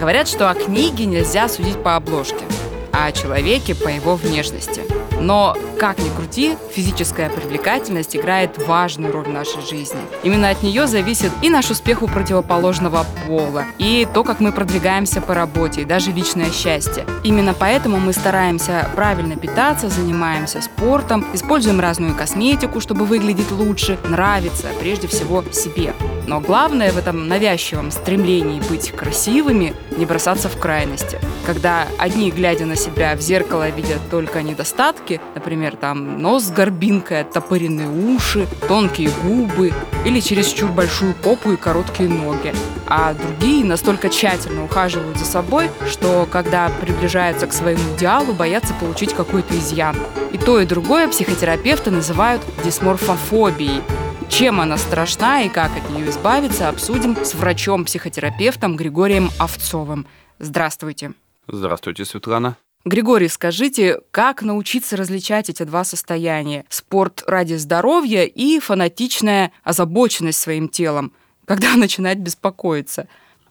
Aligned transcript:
Говорят, 0.00 0.28
что 0.28 0.48
о 0.50 0.54
книге 0.54 1.04
нельзя 1.04 1.46
судить 1.46 1.82
по 1.82 1.94
обложке, 1.94 2.46
а 2.90 3.06
о 3.06 3.12
человеке 3.12 3.74
по 3.74 3.88
его 3.88 4.16
внешности– 4.16 4.80
но, 5.20 5.56
как 5.78 5.98
ни 5.98 6.08
крути, 6.08 6.56
физическая 6.74 7.28
привлекательность 7.28 8.16
играет 8.16 8.66
важную 8.66 9.12
роль 9.12 9.26
в 9.26 9.28
нашей 9.28 9.60
жизни. 9.62 10.00
Именно 10.22 10.50
от 10.50 10.62
нее 10.62 10.86
зависит 10.86 11.30
и 11.42 11.50
наш 11.50 11.70
успех 11.70 12.02
у 12.02 12.08
противоположного 12.08 13.06
пола, 13.26 13.64
и 13.78 14.08
то, 14.12 14.24
как 14.24 14.40
мы 14.40 14.50
продвигаемся 14.50 15.20
по 15.20 15.34
работе, 15.34 15.82
и 15.82 15.84
даже 15.84 16.10
личное 16.10 16.50
счастье. 16.50 17.04
Именно 17.22 17.54
поэтому 17.54 17.98
мы 17.98 18.12
стараемся 18.12 18.88
правильно 18.96 19.36
питаться, 19.36 19.88
занимаемся 19.88 20.62
спортом, 20.62 21.26
используем 21.34 21.80
разную 21.80 22.14
косметику, 22.14 22.80
чтобы 22.80 23.04
выглядеть 23.04 23.50
лучше, 23.50 23.98
нравиться 24.08 24.68
прежде 24.80 25.06
всего 25.06 25.44
себе. 25.52 25.92
Но 26.30 26.38
главное 26.38 26.92
в 26.92 26.96
этом 26.96 27.26
навязчивом 27.26 27.90
стремлении 27.90 28.62
быть 28.68 28.92
красивыми 28.92 29.74
не 29.96 30.06
бросаться 30.06 30.48
в 30.48 30.56
крайности. 30.56 31.18
Когда 31.44 31.88
одни, 31.98 32.30
глядя 32.30 32.66
на 32.66 32.76
себя 32.76 33.16
в 33.16 33.20
зеркало, 33.20 33.68
видят 33.68 33.98
только 34.12 34.40
недостатки, 34.40 35.20
например, 35.34 35.74
там 35.74 36.22
нос 36.22 36.44
с 36.44 36.50
горбинкой, 36.52 37.22
оттопыренные 37.22 37.88
уши, 37.88 38.46
тонкие 38.68 39.10
губы 39.24 39.72
или 40.04 40.20
чересчур 40.20 40.70
большую 40.70 41.14
попу 41.14 41.50
и 41.50 41.56
короткие 41.56 42.08
ноги. 42.08 42.54
А 42.86 43.12
другие 43.12 43.64
настолько 43.64 44.08
тщательно 44.08 44.62
ухаживают 44.62 45.18
за 45.18 45.24
собой, 45.24 45.68
что 45.90 46.28
когда 46.30 46.70
приближаются 46.80 47.48
к 47.48 47.52
своему 47.52 47.82
идеалу, 47.96 48.34
боятся 48.34 48.72
получить 48.74 49.14
какой-то 49.14 49.58
изъян. 49.58 49.96
И 50.30 50.38
то, 50.38 50.60
и 50.60 50.64
другое 50.64 51.08
психотерапевты 51.08 51.90
называют 51.90 52.40
дисморфофобией, 52.64 53.82
чем 54.30 54.60
она 54.60 54.78
страшна 54.78 55.42
и 55.42 55.48
как 55.48 55.76
от 55.76 55.90
нее 55.90 56.08
избавиться, 56.08 56.68
обсудим 56.68 57.16
с 57.22 57.34
врачом-психотерапевтом 57.34 58.76
Григорием 58.76 59.30
Овцовым. 59.38 60.06
Здравствуйте. 60.38 61.12
Здравствуйте, 61.46 62.04
Светлана. 62.04 62.56
Григорий, 62.84 63.28
скажите, 63.28 64.00
как 64.10 64.42
научиться 64.42 64.96
различать 64.96 65.50
эти 65.50 65.64
два 65.64 65.84
состояния? 65.84 66.64
Спорт 66.70 67.24
ради 67.26 67.54
здоровья 67.54 68.24
и 68.24 68.58
фанатичная 68.60 69.52
озабоченность 69.64 70.40
своим 70.40 70.68
телом. 70.68 71.12
Когда 71.44 71.74
начинать 71.76 72.18
беспокоиться? 72.18 73.08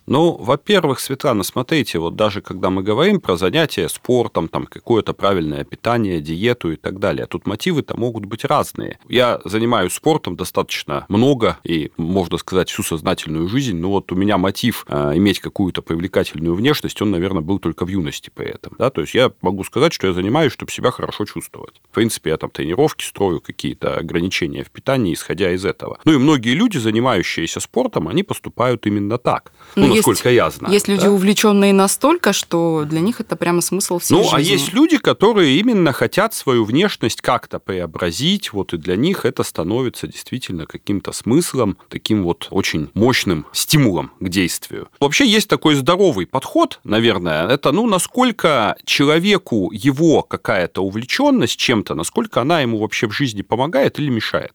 Ну, 0.10 0.36
во-первых, 0.40 1.00
Светлана, 1.00 1.44
смотрите, 1.44 2.00
вот 2.00 2.16
даже 2.16 2.42
когда 2.42 2.72
мы 2.72 2.82
говорим 2.82 3.22
про 3.22 3.38
занятия 3.38 3.88
спортом, 3.88 4.48
там 4.48 4.66
какое-то 4.66 5.14
правильное 5.14 5.64
питание, 5.64 6.20
диету 6.20 6.72
и 6.72 6.78
так 6.78 6.98
далее, 6.98 7.28
тут 7.28 7.46
мотивы-то 7.46 7.96
могут 7.96 8.26
быть 8.26 8.44
разные. 8.44 8.98
Я 9.08 9.40
занимаюсь 9.46 9.94
спортом 9.94 10.36
достаточно 10.36 11.06
много 11.10 11.60
и, 11.64 11.92
можно 11.98 12.40
сказать, 12.40 12.72
всю 12.72 12.82
сознательную 12.82 13.48
жизнь, 13.50 13.78
но 13.78 13.92
вот 13.92 14.12
у 14.12 14.16
меня 14.16 14.40
мотив 14.40 14.84
э, 14.88 15.12
иметь 15.18 15.42
какую-то 15.42 15.84
привлекательную 15.84 16.56
внешность, 16.56 17.00
он, 17.04 17.12
наверное, 17.12 17.44
был 17.44 17.60
только 17.60 17.86
в 17.86 17.90
юности 17.90 18.32
при 18.34 18.48
этом. 18.48 18.73
Да? 18.80 18.90
То 18.90 19.02
есть 19.02 19.14
я 19.14 19.32
могу 19.42 19.64
сказать, 19.64 19.94
что 19.94 20.08
я 20.08 20.14
занимаюсь, 20.14 20.54
чтобы 20.54 20.72
себя 20.72 20.90
хорошо 20.90 21.26
чувствовать. 21.26 21.76
В 21.92 21.94
принципе, 21.94 22.32
я 22.32 22.38
там 22.38 22.50
тренировки 22.50 23.04
строю, 23.04 23.42
какие-то 23.42 23.98
ограничения 23.98 24.64
в 24.64 24.72
питании, 24.72 25.14
исходя 25.14 25.52
из 25.52 25.66
этого. 25.66 26.00
Ну 26.04 26.14
и 26.14 26.18
многие 26.18 26.56
люди, 26.56 26.80
занимающиеся 26.80 27.60
спортом, 27.60 28.08
они 28.08 28.23
поступают 28.23 28.88
именно 28.88 29.20
так. 29.20 29.52
Ну, 29.76 29.86
ну 29.86 29.98
насколько 30.08 30.30
есть, 30.30 30.37
я 30.37 30.49
знаю. 30.49 30.73
Есть 30.73 30.87
люди, 30.87 31.04
да? 31.04 31.11
увлеченные 31.11 31.73
настолько, 31.73 32.33
что 32.33 32.86
для 32.86 32.99
них 32.99 33.20
это 33.21 33.36
прямо 33.36 33.61
смысл 33.61 33.99
всей 33.99 34.15
ну, 34.15 34.23
жизни. 34.23 34.32
Ну, 34.32 34.37
а 34.37 34.42
есть 34.42 34.73
люди, 34.73 34.98
которые 34.98 35.58
именно 35.60 35.93
хотят 35.93 36.33
свою 36.33 36.65
внешность 36.65 37.21
как-то 37.21 37.60
преобразить, 37.60 38.54
вот 38.54 38.73
и 38.73 38.77
для 38.77 38.95
них 38.95 39.26
это 39.26 39.43
становится 39.43 40.08
действительно 40.08 40.65
каким-то 40.65 41.11
смыслом, 41.11 41.77
таким 41.89 42.23
вот 42.23 42.48
очень 42.49 42.89
мощным 42.93 43.45
стимулом 43.52 44.11
к 44.20 44.30
действию. 44.30 44.89
Вообще 44.99 45.27
есть 45.27 45.48
такой 45.48 45.76
здоровый 45.76 46.26
подход, 46.26 46.80
наверное, 46.83 47.48
это, 47.48 47.71
ну, 47.71 47.88
насколько 47.88 48.76
человеку 48.86 49.71
его 49.71 50.23
какая-то 50.23 50.83
увлеченность 50.83 51.58
чем-то, 51.58 51.95
насколько 51.95 52.42
она 52.42 52.61
ему 52.61 52.80
вообще 52.80 53.08
в 53.08 53.11
жизни 53.11 53.42
помогает 53.42 53.99
или 53.99 54.09
мешает. 54.09 54.54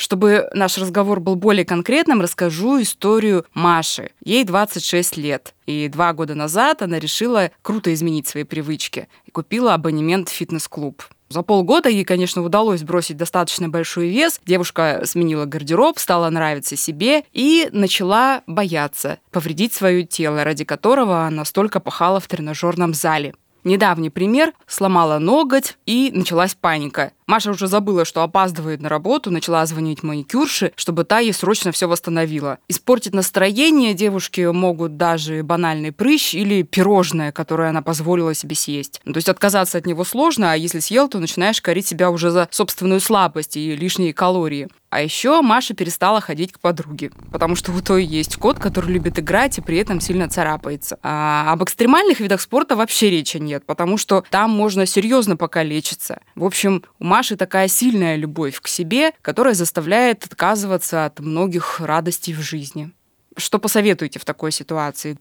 Чтобы 0.00 0.48
наш 0.54 0.78
разговор 0.78 1.20
был 1.20 1.36
более 1.36 1.66
конкретным, 1.66 2.22
расскажу 2.22 2.80
историю 2.80 3.44
Маши. 3.52 4.12
Ей 4.24 4.44
26 4.44 5.18
лет. 5.18 5.54
И 5.66 5.88
два 5.88 6.14
года 6.14 6.34
назад 6.34 6.80
она 6.80 6.98
решила 6.98 7.50
круто 7.60 7.92
изменить 7.92 8.26
свои 8.26 8.44
привычки 8.44 9.08
и 9.26 9.30
купила 9.30 9.74
абонемент 9.74 10.30
в 10.30 10.32
фитнес-клуб. 10.32 11.02
За 11.28 11.42
полгода 11.42 11.90
ей, 11.90 12.04
конечно, 12.06 12.40
удалось 12.42 12.80
сбросить 12.80 13.18
достаточно 13.18 13.68
большой 13.68 14.08
вес. 14.08 14.40
Девушка 14.46 15.02
сменила 15.04 15.44
гардероб, 15.44 15.98
стала 15.98 16.30
нравиться 16.30 16.76
себе 16.76 17.24
и 17.34 17.68
начала 17.70 18.42
бояться 18.46 19.18
повредить 19.30 19.74
свое 19.74 20.04
тело, 20.04 20.44
ради 20.44 20.64
которого 20.64 21.26
она 21.26 21.44
столько 21.44 21.78
пахала 21.78 22.20
в 22.20 22.26
тренажерном 22.26 22.94
зале. 22.94 23.34
Недавний 23.64 24.10
пример– 24.10 24.52
сломала 24.66 25.18
ноготь 25.18 25.76
и 25.86 26.10
началась 26.14 26.54
паника. 26.54 27.12
Маша 27.26 27.50
уже 27.50 27.68
забыла, 27.68 28.04
что 28.04 28.22
опаздывает 28.22 28.80
на 28.80 28.88
работу, 28.88 29.30
начала 29.30 29.64
звонить 29.64 30.02
маникюрше, 30.02 30.72
чтобы 30.74 31.04
та 31.04 31.20
ей 31.20 31.32
срочно 31.32 31.70
все 31.70 31.86
восстановила. 31.86 32.58
Испортить 32.66 33.14
настроение 33.14 33.94
девушки 33.94 34.40
могут 34.50 34.96
даже 34.96 35.44
банальный 35.44 35.92
прыщ 35.92 36.34
или 36.34 36.62
пирожное, 36.62 37.30
которое 37.30 37.70
она 37.70 37.82
позволила 37.82 38.34
себе 38.34 38.56
съесть. 38.56 39.00
Ну, 39.04 39.12
то 39.12 39.18
есть 39.18 39.28
отказаться 39.28 39.78
от 39.78 39.86
него 39.86 40.02
сложно, 40.04 40.52
а 40.52 40.56
если 40.56 40.80
съел, 40.80 41.08
то 41.08 41.20
начинаешь 41.20 41.62
корить 41.62 41.86
себя 41.86 42.10
уже 42.10 42.30
за 42.30 42.48
собственную 42.50 43.00
слабость 43.00 43.56
и 43.56 43.76
лишние 43.76 44.12
калории. 44.12 44.68
А 44.90 45.00
еще 45.00 45.40
Маша 45.40 45.72
перестала 45.72 46.20
ходить 46.20 46.52
к 46.52 46.58
подруге, 46.58 47.12
потому 47.30 47.54
что 47.54 47.70
у 47.70 47.80
той 47.80 48.04
есть 48.04 48.36
кот, 48.36 48.58
который 48.58 48.92
любит 48.92 49.20
играть 49.20 49.56
и 49.56 49.60
при 49.60 49.78
этом 49.78 50.00
сильно 50.00 50.28
царапается. 50.28 50.98
А 51.04 51.52
об 51.52 51.62
экстремальных 51.62 52.18
видах 52.18 52.40
спорта 52.40 52.74
вообще 52.74 53.08
речи 53.08 53.36
нет, 53.36 53.64
потому 53.64 53.96
что 53.96 54.24
там 54.30 54.50
можно 54.50 54.86
серьезно 54.86 55.36
покалечиться. 55.36 56.20
В 56.34 56.44
общем, 56.44 56.82
у 56.98 57.04
Маши 57.04 57.36
такая 57.36 57.68
сильная 57.68 58.16
любовь 58.16 58.60
к 58.60 58.66
себе, 58.66 59.12
которая 59.22 59.54
заставляет 59.54 60.24
отказываться 60.24 61.06
от 61.06 61.20
многих 61.20 61.78
радостей 61.78 62.34
в 62.34 62.40
жизни. 62.40 62.90
Что 63.36 63.60
посоветуете 63.60 64.18
в 64.18 64.24
такой 64.24 64.50
ситуации? 64.50 65.18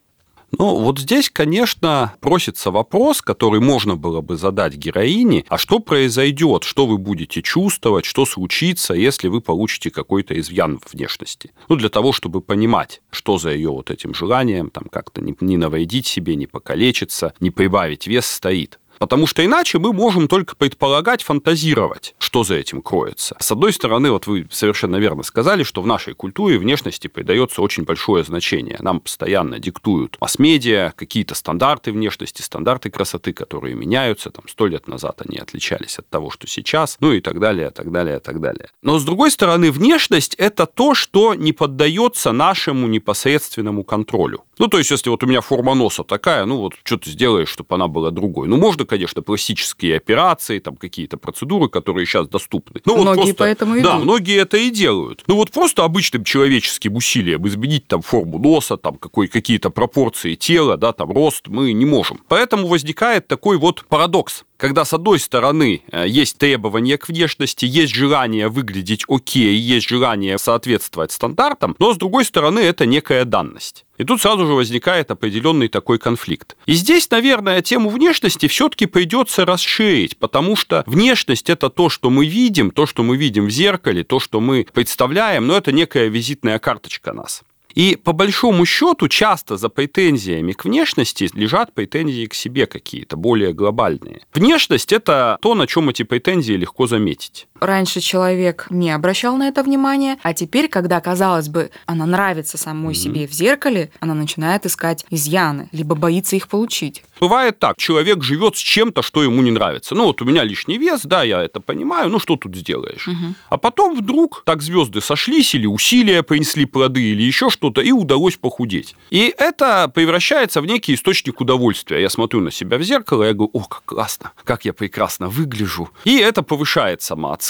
Ну, 0.57 0.75
вот 0.77 0.99
здесь, 0.99 1.29
конечно, 1.29 2.13
просится 2.19 2.71
вопрос, 2.71 3.21
который 3.21 3.59
можно 3.59 3.95
было 3.95 4.21
бы 4.21 4.35
задать 4.35 4.75
героине, 4.75 5.45
а 5.47 5.57
что 5.57 5.79
произойдет, 5.79 6.63
что 6.63 6.85
вы 6.85 6.97
будете 6.97 7.41
чувствовать, 7.41 8.05
что 8.05 8.25
случится, 8.25 8.93
если 8.93 9.27
вы 9.27 9.41
получите 9.41 9.91
какой-то 9.91 10.39
изъян 10.39 10.79
в 10.79 10.93
внешности. 10.93 11.51
Ну, 11.67 11.75
для 11.75 11.89
того, 11.89 12.11
чтобы 12.11 12.41
понимать, 12.41 13.01
что 13.11 13.37
за 13.37 13.51
ее 13.51 13.69
вот 13.69 13.91
этим 13.91 14.13
желанием, 14.13 14.69
там 14.69 14.85
как-то 14.91 15.21
не, 15.21 15.35
не 15.39 15.57
навредить 15.57 16.07
себе, 16.07 16.35
не 16.35 16.47
покалечиться, 16.47 17.33
не 17.39 17.51
прибавить 17.51 18.07
вес 18.07 18.25
стоит. 18.25 18.78
Потому 18.99 19.27
что 19.27 19.43
иначе 19.43 19.79
мы 19.79 19.93
можем 19.93 20.27
только 20.27 20.55
предполагать, 20.55 21.23
фантазировать, 21.23 22.13
что 22.19 22.43
за 22.43 22.55
этим 22.55 22.81
кроется. 22.81 23.35
С 23.39 23.51
одной 23.51 23.73
стороны, 23.73 24.11
вот 24.11 24.27
вы 24.27 24.47
совершенно 24.51 24.97
верно 24.97 25.23
сказали, 25.23 25.63
что 25.63 25.81
в 25.81 25.87
нашей 25.87 26.13
культуре 26.13 26.57
внешности 26.57 27.07
придается 27.07 27.61
очень 27.61 27.83
большое 27.83 28.23
значение. 28.23 28.77
Нам 28.79 28.99
постоянно 28.99 29.57
диктуют 29.59 30.17
масс-медиа, 30.19 30.93
какие-то 30.95 31.33
стандарты 31.33 31.91
внешности, 31.91 32.41
стандарты 32.41 32.91
красоты, 32.91 33.33
которые 33.33 33.75
меняются. 33.75 34.29
Там 34.29 34.43
сто 34.47 34.67
лет 34.67 34.87
назад 34.87 35.21
они 35.25 35.37
отличались 35.37 35.97
от 35.97 36.09
того, 36.09 36.29
что 36.29 36.45
сейчас, 36.47 36.97
ну 36.99 37.13
и 37.13 37.21
так 37.21 37.39
далее, 37.39 37.71
так 37.71 37.91
далее, 37.91 38.19
так 38.19 38.41
далее. 38.41 38.69
Но 38.81 38.99
с 38.99 39.05
другой 39.05 39.31
стороны, 39.31 39.71
внешность– 39.71 40.35
это 40.37 40.65
то, 40.65 40.93
что 40.93 41.33
не 41.33 41.53
поддается 41.53 42.33
нашему 42.33 42.87
непосредственному 42.87 43.83
контролю. 43.83 44.43
Ну, 44.59 44.67
то 44.67 44.77
есть, 44.77 44.91
если 44.91 45.09
вот 45.09 45.23
у 45.23 45.27
меня 45.27 45.39
форма 45.39 45.73
носа 45.73 46.03
такая, 46.03 46.45
ну, 46.45 46.57
вот 46.57 46.73
что 46.83 46.97
ты 46.97 47.09
сделаешь, 47.09 47.49
чтобы 47.49 47.75
она 47.75 47.87
была 47.87 48.11
другой. 48.11 48.49
Ну, 48.49 48.57
можно, 48.57 48.85
конечно, 48.85 49.21
пластические 49.21 49.95
операции, 49.95 50.59
там 50.59 50.75
какие-то 50.75 51.17
процедуры, 51.17 51.69
которые 51.69 52.05
сейчас 52.05 52.27
доступны. 52.27 52.81
Ну, 52.85 52.97
многие 52.97 53.07
вот 53.07 53.15
просто, 53.15 53.35
поэтому 53.37 53.75
идут. 53.75 53.83
Да, 53.83 53.97
многие 53.97 54.37
это 54.41 54.57
и 54.57 54.69
делают. 54.69 55.23
Ну, 55.27 55.35
вот 55.35 55.51
просто 55.51 55.85
обычным 55.85 56.25
человеческим 56.25 56.95
усилием 56.97 57.47
изменить 57.47 57.87
там 57.87 58.01
форму 58.01 58.37
носа, 58.37 58.75
там 58.75 58.95
какой, 58.95 59.29
какие-то 59.29 59.69
пропорции 59.69 60.35
тела, 60.35 60.75
да, 60.75 60.91
там 60.91 61.09
рост 61.11 61.47
мы 61.47 61.71
не 61.71 61.85
можем. 61.85 62.19
Поэтому 62.27 62.67
возникает 62.67 63.27
такой 63.27 63.57
вот 63.57 63.85
парадокс 63.87 64.43
когда 64.59 64.83
с 64.83 64.93
одной 64.93 65.19
стороны 65.19 65.81
э, 65.89 66.05
есть 66.07 66.37
требования 66.37 66.97
к 66.97 67.07
внешности, 67.07 67.65
есть 67.65 67.93
желание 67.93 68.49
выглядеть 68.49 69.05
окей, 69.07 69.55
есть 69.55 69.87
желание 69.87 70.37
соответствовать 70.37 71.13
стандартам, 71.13 71.75
но 71.79 71.93
с 71.93 71.97
другой 71.97 72.25
стороны 72.25 72.59
это 72.59 72.85
некая 72.85 73.23
данность. 73.23 73.85
И 73.97 74.03
тут 74.03 74.21
сразу 74.21 74.45
же 74.45 74.53
возникает 74.53 75.11
определенный 75.11 75.69
такой 75.69 75.97
конфликт. 75.97 76.57
И 76.65 76.73
здесь, 76.73 77.09
наверное, 77.09 77.61
тему 77.61 77.89
внешности 77.89 78.47
все-таки 78.47 78.85
придется 78.85 79.45
расширить, 79.45 80.17
потому 80.17 80.57
что 80.57 80.83
внешность 80.85 81.49
это 81.49 81.69
то, 81.69 81.89
что 81.89 82.09
мы 82.09 82.25
видим, 82.25 82.71
то, 82.71 82.85
что 82.85 83.03
мы 83.03 83.15
видим 83.15 83.47
в 83.47 83.51
зеркале, 83.51 84.03
то, 84.03 84.19
что 84.19 84.41
мы 84.41 84.67
представляем, 84.73 85.47
но 85.47 85.55
это 85.55 85.71
некая 85.71 86.07
визитная 86.07 86.59
карточка 86.59 87.13
нас. 87.13 87.43
И 87.73 87.95
по 87.95 88.13
большому 88.13 88.65
счету 88.65 89.07
часто 89.07 89.57
за 89.57 89.69
претензиями 89.69 90.53
к 90.53 90.65
внешности 90.65 91.29
лежат 91.33 91.73
претензии 91.73 92.25
к 92.25 92.33
себе 92.33 92.65
какие-то, 92.65 93.17
более 93.17 93.53
глобальные. 93.53 94.21
Внешность– 94.33 94.91
это 94.93 95.37
то, 95.41 95.55
на 95.55 95.67
чем 95.67 95.89
эти 95.89 96.03
претензии 96.03 96.53
легко 96.53 96.87
заметить. 96.87 97.47
Раньше 97.59 97.99
человек 97.99 98.67
не 98.69 98.91
обращал 98.91 99.37
на 99.37 99.47
это 99.47 99.63
внимания, 99.63 100.17
а 100.23 100.33
теперь, 100.33 100.67
когда, 100.67 100.99
казалось 101.01 101.49
бы, 101.49 101.71
она 101.85 102.05
нравится 102.05 102.57
самой 102.57 102.93
mm-hmm. 102.93 102.97
себе 102.97 103.27
в 103.27 103.31
зеркале, 103.33 103.91
она 103.99 104.13
начинает 104.13 104.65
искать 104.65 105.05
изъяны, 105.09 105.69
либо 105.71 105.95
боится 105.95 106.35
их 106.35 106.47
получить. 106.47 107.03
Бывает 107.19 107.59
так, 107.59 107.75
человек 107.77 108.23
живет 108.23 108.55
с 108.55 108.59
чем-то, 108.59 109.01
что 109.01 109.23
ему 109.23 109.41
не 109.41 109.51
нравится. 109.51 109.93
Ну 109.93 110.05
вот 110.05 110.21
у 110.21 110.25
меня 110.25 110.43
лишний 110.43 110.77
вес, 110.77 111.01
да, 111.03 111.23
я 111.23 111.43
это 111.43 111.59
понимаю, 111.59 112.09
ну 112.09 112.19
что 112.19 112.37
тут 112.37 112.55
сделаешь? 112.55 113.07
Угу. 113.07 113.35
А 113.49 113.57
потом 113.57 113.97
вдруг 113.97 114.43
так 114.45 114.61
звезды 114.61 115.01
сошлись, 115.01 115.53
или 115.53 115.65
усилия 115.65 116.23
принесли 116.23 116.65
плоды, 116.65 117.01
или 117.01 117.23
еще 117.23 117.49
что-то, 117.49 117.81
и 117.81 117.91
удалось 117.91 118.37
похудеть. 118.37 118.95
И 119.09 119.33
это 119.37 119.91
превращается 119.93 120.61
в 120.61 120.65
некий 120.65 120.93
источник 120.93 121.41
удовольствия. 121.41 122.01
Я 122.01 122.09
смотрю 122.09 122.39
на 122.39 122.51
себя 122.51 122.77
в 122.77 122.83
зеркало, 122.83 123.23
я 123.23 123.33
говорю, 123.33 123.51
о, 123.53 123.63
как 123.63 123.83
классно, 123.85 124.31
как 124.45 124.63
я 124.65 124.71
прекрасно 124.73 125.27
выгляжу. 125.27 125.89
И 126.05 126.17
это 126.17 126.41
повышает 126.41 127.01
самооценку, 127.01 127.48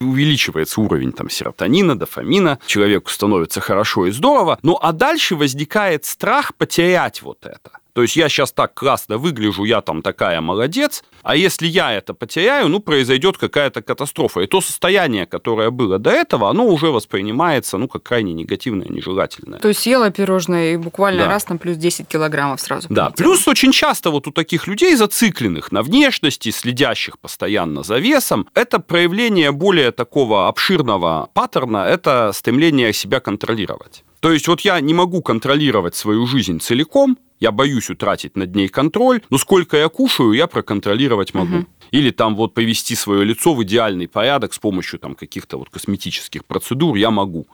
увеличивается 0.00 0.80
уровень 0.80 1.12
там 1.12 1.30
серотонина, 1.30 1.98
дофамина, 1.98 2.58
человеку 2.66 3.10
становится 3.10 3.60
хорошо 3.60 4.06
и 4.06 4.10
здорово. 4.10 4.58
Ну 4.62 4.78
а 4.80 4.92
дальше 4.92 5.36
возникает 5.36 6.04
страх 6.04 6.54
потерять 6.54 7.22
вот 7.22 7.44
это. 7.46 7.78
То 7.96 8.02
есть 8.02 8.14
я 8.14 8.28
сейчас 8.28 8.52
так 8.52 8.74
классно 8.74 9.16
выгляжу, 9.16 9.64
я 9.64 9.80
там 9.80 10.02
такая 10.02 10.42
молодец, 10.42 11.02
а 11.22 11.34
если 11.34 11.66
я 11.66 11.94
это 11.94 12.12
потеряю, 12.12 12.68
ну, 12.68 12.78
произойдет 12.78 13.38
какая-то 13.38 13.80
катастрофа. 13.80 14.40
И 14.40 14.46
то 14.46 14.60
состояние, 14.60 15.24
которое 15.24 15.70
было 15.70 15.98
до 15.98 16.10
этого, 16.10 16.50
оно 16.50 16.66
уже 16.66 16.88
воспринимается, 16.88 17.78
ну, 17.78 17.88
как 17.88 18.02
крайне 18.02 18.34
негативное, 18.34 18.86
нежелательное. 18.88 19.60
То 19.60 19.68
есть 19.68 19.80
съела 19.80 20.10
пирожное 20.10 20.74
и 20.74 20.76
буквально 20.76 21.24
да. 21.24 21.30
раз 21.30 21.48
на 21.48 21.56
плюс 21.56 21.78
10 21.78 22.06
килограммов 22.06 22.60
сразу. 22.60 22.86
Да, 22.90 23.06
полетела. 23.06 23.28
плюс 23.28 23.48
очень 23.48 23.72
часто 23.72 24.10
вот 24.10 24.26
у 24.26 24.30
таких 24.30 24.66
людей, 24.66 24.94
зацикленных 24.94 25.72
на 25.72 25.82
внешности, 25.82 26.50
следящих 26.50 27.18
постоянно 27.18 27.82
за 27.82 27.96
весом, 27.96 28.46
это 28.52 28.78
проявление 28.78 29.52
более 29.52 29.90
такого 29.90 30.48
обширного 30.48 31.30
паттерна, 31.32 31.86
это 31.86 32.32
стремление 32.34 32.92
себя 32.92 33.20
контролировать. 33.20 34.04
То 34.20 34.32
есть 34.32 34.48
вот 34.48 34.60
я 34.62 34.80
не 34.80 34.94
могу 34.94 35.22
контролировать 35.22 35.94
свою 35.94 36.26
жизнь 36.26 36.60
целиком, 36.60 37.18
я 37.38 37.52
боюсь 37.52 37.90
утратить 37.90 38.36
над 38.36 38.54
ней 38.54 38.68
контроль, 38.68 39.20
но 39.30 39.38
сколько 39.38 39.76
я 39.76 39.88
кушаю, 39.88 40.32
я 40.32 40.46
проконтролировать 40.46 41.34
могу. 41.34 41.58
Угу. 41.58 41.66
Или 41.90 42.10
там 42.10 42.34
вот 42.34 42.54
привести 42.54 42.94
свое 42.94 43.24
лицо 43.24 43.54
в 43.54 43.62
идеальный 43.62 44.08
порядок 44.08 44.54
с 44.54 44.58
помощью 44.58 44.98
там 44.98 45.14
каких-то 45.14 45.58
вот 45.58 45.68
косметических 45.68 46.44
процедур 46.44 46.96
я 46.96 47.10
могу. 47.10 47.46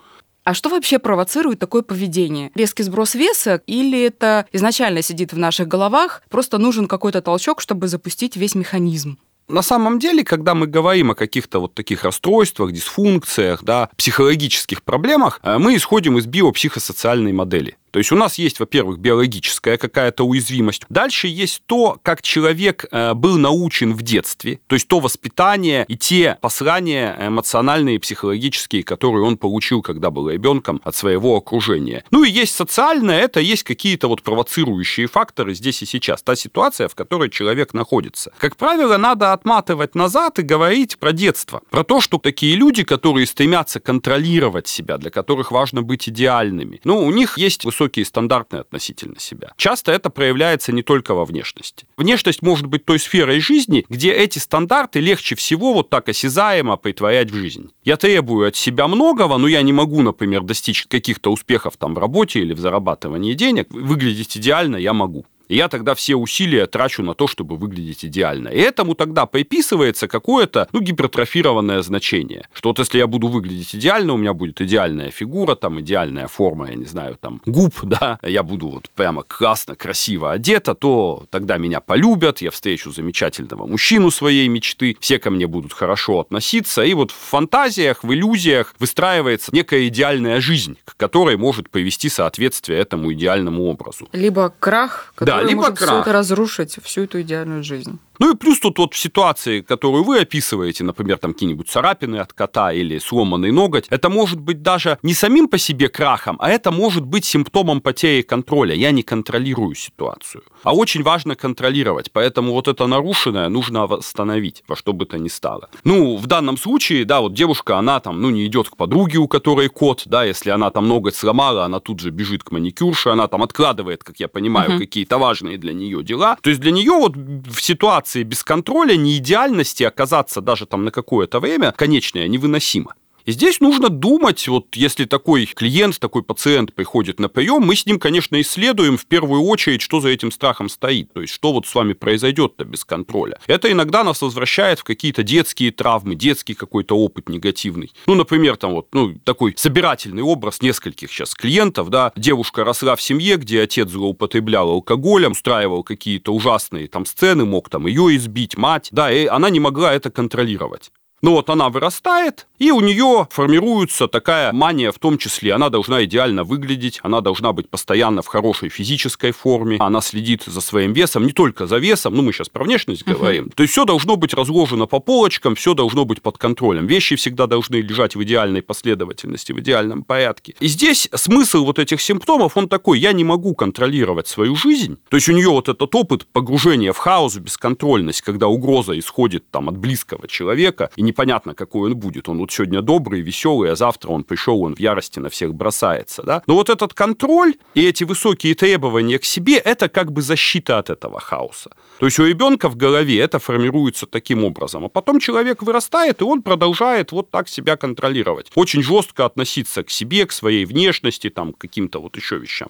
А 0.44 0.54
что 0.54 0.70
вообще 0.70 0.98
провоцирует 0.98 1.60
такое 1.60 1.82
поведение? 1.82 2.50
Резкий 2.54 2.82
сброс 2.82 3.14
веса 3.14 3.62
или 3.66 4.00
это 4.02 4.46
изначально 4.52 5.02
сидит 5.02 5.32
в 5.32 5.38
наших 5.38 5.68
головах, 5.68 6.22
просто 6.30 6.58
нужен 6.58 6.88
какой-то 6.88 7.22
толчок, 7.22 7.60
чтобы 7.60 7.86
запустить 7.86 8.36
весь 8.36 8.56
механизм? 8.56 9.18
На 9.52 9.60
самом 9.60 9.98
деле, 9.98 10.24
когда 10.24 10.54
мы 10.54 10.66
говорим 10.66 11.10
о 11.10 11.14
каких-то 11.14 11.58
вот 11.58 11.74
таких 11.74 12.04
расстройствах, 12.04 12.72
дисфункциях, 12.72 13.62
да, 13.62 13.90
психологических 13.98 14.82
проблемах, 14.82 15.40
э, 15.42 15.58
мы 15.58 15.76
исходим 15.76 16.16
из 16.16 16.24
биопсихосоциальной 16.24 17.34
модели. 17.34 17.76
То 17.92 17.98
есть 17.98 18.10
у 18.10 18.16
нас 18.16 18.38
есть, 18.38 18.58
во-первых, 18.58 18.98
биологическая 18.98 19.76
какая-то 19.76 20.24
уязвимость. 20.24 20.82
Дальше 20.88 21.28
есть 21.28 21.62
то, 21.66 21.98
как 22.02 22.22
человек 22.22 22.86
э, 22.90 23.12
был 23.12 23.36
научен 23.36 23.92
в 23.92 24.02
детстве, 24.02 24.60
то 24.66 24.74
есть 24.74 24.88
то 24.88 24.98
воспитание 24.98 25.84
и 25.88 25.96
те 25.96 26.38
послания 26.40 27.16
эмоциональные, 27.20 28.00
психологические, 28.00 28.82
которые 28.82 29.24
он 29.24 29.36
получил, 29.36 29.82
когда 29.82 30.10
был 30.10 30.30
ребенком 30.30 30.80
от 30.84 30.96
своего 30.96 31.36
окружения. 31.36 32.02
Ну 32.10 32.24
и 32.24 32.30
есть 32.30 32.54
социальное, 32.54 33.20
это 33.20 33.40
есть 33.40 33.62
какие-то 33.62 34.08
вот 34.08 34.22
провоцирующие 34.22 35.06
факторы 35.06 35.54
здесь 35.54 35.82
и 35.82 35.86
сейчас, 35.86 36.22
та 36.22 36.34
ситуация, 36.34 36.88
в 36.88 36.94
которой 36.94 37.28
человек 37.28 37.74
находится. 37.74 38.32
Как 38.38 38.56
правило, 38.56 38.96
надо 38.96 39.34
отматывать 39.34 39.94
назад 39.94 40.38
и 40.38 40.42
говорить 40.42 40.96
про 40.98 41.12
детство, 41.12 41.60
про 41.68 41.84
то, 41.84 42.00
что 42.00 42.16
такие 42.16 42.56
люди, 42.56 42.84
которые 42.84 43.26
стремятся 43.26 43.80
контролировать 43.80 44.66
себя, 44.66 44.96
для 44.96 45.10
которых 45.10 45.52
важно 45.52 45.82
быть 45.82 46.08
идеальными, 46.08 46.80
ну, 46.84 47.04
у 47.04 47.10
них 47.10 47.36
есть 47.36 47.66
высокий 47.66 47.81
высокие 47.82 48.04
стандарты 48.04 48.58
относительно 48.58 49.18
себя. 49.18 49.52
Часто 49.56 49.90
это 49.92 50.08
проявляется 50.08 50.72
не 50.72 50.82
только 50.82 51.14
во 51.14 51.24
внешности. 51.24 51.84
Внешность 51.96 52.42
может 52.42 52.66
быть 52.66 52.84
той 52.84 52.98
сферой 52.98 53.40
жизни, 53.40 53.84
где 53.88 54.12
эти 54.12 54.38
стандарты 54.38 55.00
легче 55.00 55.34
всего 55.34 55.74
вот 55.74 55.90
так 55.90 56.08
осязаемо 56.08 56.76
притворять 56.76 57.30
в 57.30 57.34
жизнь. 57.34 57.70
Я 57.84 57.96
требую 57.96 58.48
от 58.48 58.56
себя 58.56 58.86
многого, 58.86 59.36
но 59.36 59.48
я 59.48 59.62
не 59.62 59.72
могу, 59.72 60.02
например, 60.02 60.42
достичь 60.42 60.86
каких-то 60.86 61.32
успехов 61.32 61.76
там 61.76 61.94
в 61.94 61.98
работе 61.98 62.40
или 62.40 62.54
в 62.54 62.60
зарабатывании 62.60 63.34
денег. 63.34 63.66
Выглядеть 63.70 64.36
идеально 64.36 64.76
я 64.76 64.92
могу. 64.92 65.26
И 65.52 65.56
я 65.56 65.68
тогда 65.68 65.94
все 65.94 66.16
усилия 66.16 66.66
трачу 66.66 67.02
на 67.02 67.12
то, 67.12 67.26
чтобы 67.26 67.56
выглядеть 67.56 68.06
идеально. 68.06 68.48
И 68.48 68.58
этому 68.58 68.94
тогда 68.94 69.26
приписывается 69.26 70.08
какое-то, 70.08 70.66
ну, 70.72 70.80
гипертрофированное 70.80 71.82
значение. 71.82 72.48
Что 72.54 72.70
вот 72.70 72.78
если 72.78 72.96
я 72.96 73.06
буду 73.06 73.28
выглядеть 73.28 73.74
идеально, 73.74 74.14
у 74.14 74.16
меня 74.16 74.32
будет 74.32 74.62
идеальная 74.62 75.10
фигура, 75.10 75.54
там, 75.54 75.78
идеальная 75.82 76.26
форма, 76.26 76.70
я 76.70 76.74
не 76.74 76.86
знаю, 76.86 77.18
там, 77.20 77.42
губ, 77.44 77.74
да, 77.82 78.18
я 78.22 78.42
буду 78.42 78.68
вот 78.68 78.88
прямо 78.96 79.24
классно, 79.24 79.76
красиво 79.76 80.32
одета, 80.32 80.74
то 80.74 81.26
тогда 81.28 81.58
меня 81.58 81.80
полюбят, 81.80 82.40
я 82.40 82.50
встречу 82.50 82.90
замечательного 82.90 83.66
мужчину 83.66 84.10
своей 84.10 84.48
мечты, 84.48 84.96
все 85.00 85.18
ко 85.18 85.28
мне 85.28 85.46
будут 85.46 85.74
хорошо 85.74 86.20
относиться. 86.20 86.82
И 86.82 86.94
вот 86.94 87.10
в 87.10 87.14
фантазиях, 87.14 88.04
в 88.04 88.10
иллюзиях 88.10 88.74
выстраивается 88.78 89.54
некая 89.54 89.86
идеальная 89.88 90.40
жизнь, 90.40 90.78
к 90.86 90.96
которой 90.96 91.36
может 91.36 91.68
привести 91.68 92.08
соответствие 92.08 92.78
этому 92.78 93.12
идеальному 93.12 93.64
образу. 93.64 94.08
Либо 94.12 94.50
крах, 94.58 95.12
который 95.14 95.41
да, 95.41 95.41
либо 95.48 95.62
может 95.62 95.78
крах. 95.78 95.90
все 95.90 96.00
это 96.00 96.12
разрушить, 96.12 96.78
всю 96.82 97.02
эту 97.02 97.20
идеальную 97.22 97.62
жизнь. 97.62 97.98
Ну 98.22 98.30
и 98.30 98.36
плюс 98.36 98.60
тут 98.60 98.78
вот 98.78 98.94
в 98.94 98.98
ситуации, 98.98 99.62
которую 99.62 100.04
вы 100.04 100.20
описываете, 100.20 100.84
например, 100.84 101.18
там 101.18 101.32
какие-нибудь 101.32 101.68
царапины 101.68 102.18
от 102.18 102.32
кота 102.32 102.72
или 102.72 102.98
сломанный 102.98 103.50
ноготь, 103.50 103.86
это 103.90 104.08
может 104.10 104.38
быть 104.38 104.62
даже 104.62 104.96
не 105.02 105.12
самим 105.12 105.48
по 105.48 105.58
себе 105.58 105.88
крахом, 105.88 106.36
а 106.38 106.48
это 106.48 106.70
может 106.70 107.04
быть 107.04 107.24
симптомом 107.24 107.80
потери 107.80 108.22
контроля. 108.22 108.76
Я 108.76 108.92
не 108.92 109.02
контролирую 109.02 109.74
ситуацию. 109.74 110.44
А 110.62 110.72
очень 110.72 111.02
важно 111.02 111.34
контролировать, 111.34 112.12
поэтому 112.12 112.52
вот 112.52 112.68
это 112.68 112.86
нарушенное 112.86 113.48
нужно 113.48 113.88
восстановить 113.88 114.62
во 114.68 114.76
что 114.76 114.92
бы 114.92 115.04
то 115.04 115.18
ни 115.18 115.28
стало. 115.28 115.68
Ну, 115.82 116.16
в 116.16 116.28
данном 116.28 116.56
случае, 116.58 117.04
да, 117.04 117.22
вот 117.22 117.34
девушка, 117.34 117.76
она 117.76 117.98
там, 117.98 118.22
ну, 118.22 118.30
не 118.30 118.46
идет 118.46 118.68
к 118.68 118.76
подруге, 118.76 119.18
у 119.18 119.26
которой 119.26 119.68
кот, 119.68 120.02
да, 120.06 120.22
если 120.22 120.50
она 120.50 120.70
там 120.70 120.86
ноготь 120.86 121.16
сломала, 121.16 121.64
она 121.64 121.80
тут 121.80 121.98
же 121.98 122.10
бежит 122.10 122.44
к 122.44 122.52
маникюрше, 122.52 123.08
она 123.08 123.26
там 123.26 123.42
откладывает, 123.42 124.04
как 124.04 124.20
я 124.20 124.28
понимаю, 124.28 124.70
угу. 124.70 124.78
какие-то 124.78 125.18
важные 125.18 125.58
для 125.58 125.72
нее 125.72 126.04
дела. 126.04 126.36
То 126.40 126.50
есть 126.50 126.62
для 126.62 126.70
нее 126.70 126.92
вот 126.92 127.16
в 127.16 127.60
ситуации 127.60 128.11
ситуации 128.12 128.22
без 128.22 128.44
контроля, 128.44 128.96
не 128.96 129.16
идеальности 129.18 129.84
оказаться 129.84 130.40
даже 130.40 130.66
там 130.66 130.84
на 130.84 130.90
какое-то 130.90 131.40
время 131.40 131.72
конечное 131.72 132.28
невыносимо. 132.28 132.94
И 133.24 133.32
здесь 133.32 133.60
нужно 133.60 133.88
думать, 133.88 134.46
вот 134.48 134.74
если 134.74 135.04
такой 135.04 135.46
клиент, 135.46 135.98
такой 136.00 136.22
пациент 136.22 136.74
приходит 136.74 137.20
на 137.20 137.28
прием, 137.28 137.62
мы 137.62 137.76
с 137.76 137.86
ним, 137.86 137.98
конечно, 137.98 138.40
исследуем 138.40 138.96
в 138.96 139.06
первую 139.06 139.42
очередь, 139.42 139.82
что 139.82 140.00
за 140.00 140.08
этим 140.08 140.32
страхом 140.32 140.68
стоит, 140.68 141.12
то 141.12 141.20
есть 141.20 141.32
что 141.32 141.52
вот 141.52 141.66
с 141.66 141.74
вами 141.74 141.92
произойдет-то 141.92 142.64
без 142.64 142.84
контроля. 142.84 143.38
Это 143.46 143.70
иногда 143.70 144.04
нас 144.04 144.22
возвращает 144.22 144.80
в 144.80 144.84
какие-то 144.84 145.22
детские 145.22 145.70
травмы, 145.70 146.14
детский 146.14 146.54
какой-то 146.54 146.96
опыт 146.96 147.28
негативный. 147.28 147.92
Ну, 148.06 148.14
например, 148.14 148.56
там 148.56 148.72
вот, 148.72 148.88
ну, 148.92 149.14
такой 149.24 149.54
собирательный 149.56 150.22
образ 150.22 150.62
нескольких 150.62 151.10
сейчас 151.10 151.34
клиентов, 151.34 151.90
да, 151.90 152.12
девушка 152.16 152.64
росла 152.64 152.96
в 152.96 153.02
семье, 153.02 153.36
где 153.36 153.62
отец 153.62 153.88
злоупотреблял 153.90 154.70
алкоголем, 154.70 155.32
устраивал 155.32 155.82
какие-то 155.82 156.32
ужасные 156.32 156.88
там 156.88 157.04
сцены, 157.04 157.44
мог 157.44 157.68
там 157.68 157.86
ее 157.86 158.16
избить, 158.16 158.56
мать, 158.56 158.88
да, 158.92 159.12
и 159.12 159.26
она 159.26 159.50
не 159.50 159.60
могла 159.60 159.92
это 159.92 160.10
контролировать. 160.10 160.90
Ну 161.22 161.30
вот 161.30 161.50
она 161.50 161.68
вырастает, 161.68 162.48
и 162.58 162.72
у 162.72 162.80
нее 162.80 163.28
формируется 163.30 164.08
такая 164.08 164.52
мания 164.52 164.90
в 164.90 164.98
том 164.98 165.18
числе. 165.18 165.52
Она 165.52 165.68
должна 165.68 166.04
идеально 166.04 166.42
выглядеть, 166.42 166.98
она 167.04 167.20
должна 167.20 167.52
быть 167.52 167.70
постоянно 167.70 168.22
в 168.22 168.26
хорошей 168.26 168.70
физической 168.70 169.30
форме, 169.30 169.76
она 169.78 170.00
следит 170.00 170.42
за 170.46 170.60
своим 170.60 170.92
весом, 170.92 171.24
не 171.24 171.32
только 171.32 171.68
за 171.68 171.78
весом, 171.78 172.16
ну 172.16 172.22
мы 172.22 172.32
сейчас 172.32 172.48
про 172.48 172.64
внешность 172.64 173.02
uh-huh. 173.02 173.16
говорим. 173.16 173.50
То 173.50 173.62
есть 173.62 173.72
все 173.72 173.84
должно 173.84 174.16
быть 174.16 174.34
разложено 174.34 174.86
по 174.86 174.98
полочкам, 174.98 175.54
все 175.54 175.74
должно 175.74 176.04
быть 176.04 176.22
под 176.22 176.38
контролем. 176.38 176.88
Вещи 176.88 177.14
всегда 177.14 177.46
должны 177.46 177.76
лежать 177.76 178.16
в 178.16 178.22
идеальной 178.24 178.62
последовательности, 178.62 179.52
в 179.52 179.60
идеальном 179.60 180.02
порядке. 180.02 180.56
И 180.58 180.66
здесь 180.66 181.08
смысл 181.14 181.64
вот 181.64 181.78
этих 181.78 182.00
симптомов, 182.00 182.56
он 182.56 182.68
такой, 182.68 182.98
я 182.98 183.12
не 183.12 183.22
могу 183.22 183.54
контролировать 183.54 184.26
свою 184.26 184.56
жизнь. 184.56 184.98
То 185.08 185.16
есть 185.16 185.28
у 185.28 185.32
нее 185.32 185.50
вот 185.50 185.68
этот 185.68 185.94
опыт 185.94 186.26
погружения 186.26 186.92
в 186.92 186.98
хаос, 186.98 187.36
бесконтрольность, 187.36 188.22
когда 188.22 188.48
угроза 188.48 188.98
исходит 188.98 189.48
там 189.52 189.68
от 189.68 189.76
близкого 189.76 190.26
человека, 190.26 190.90
и 190.96 191.11
непонятно, 191.12 191.54
какой 191.54 191.90
он 191.90 191.96
будет. 191.96 192.28
Он 192.28 192.38
вот 192.38 192.50
сегодня 192.52 192.80
добрый, 192.82 193.20
веселый, 193.20 193.70
а 193.72 193.76
завтра 193.76 194.10
он 194.10 194.24
пришел, 194.24 194.62
он 194.62 194.74
в 194.74 194.80
ярости 194.80 195.20
на 195.20 195.28
всех 195.28 195.54
бросается. 195.54 196.22
Да? 196.22 196.42
Но 196.46 196.54
вот 196.54 196.70
этот 196.70 196.94
контроль 196.94 197.54
и 197.74 197.88
эти 197.88 198.04
высокие 198.04 198.54
требования 198.54 199.18
к 199.18 199.24
себе, 199.24 199.56
это 199.56 199.88
как 199.88 200.10
бы 200.12 200.22
защита 200.22 200.78
от 200.78 200.90
этого 200.90 201.20
хаоса. 201.20 201.70
То 201.98 202.06
есть 202.06 202.18
у 202.18 202.26
ребенка 202.26 202.68
в 202.68 202.76
голове 202.76 203.20
это 203.20 203.38
формируется 203.38 204.06
таким 204.06 204.44
образом. 204.44 204.84
А 204.84 204.88
потом 204.88 205.20
человек 205.20 205.62
вырастает, 205.62 206.20
и 206.20 206.24
он 206.24 206.42
продолжает 206.42 207.12
вот 207.12 207.30
так 207.30 207.48
себя 207.48 207.76
контролировать. 207.76 208.50
Очень 208.54 208.82
жестко 208.82 209.24
относиться 209.24 209.82
к 209.82 209.90
себе, 209.90 210.24
к 210.24 210.32
своей 210.32 210.64
внешности, 210.64 211.30
там, 211.30 211.52
к 211.52 211.58
каким-то 211.58 212.00
вот 212.00 212.16
еще 212.16 212.38
вещам. 212.38 212.68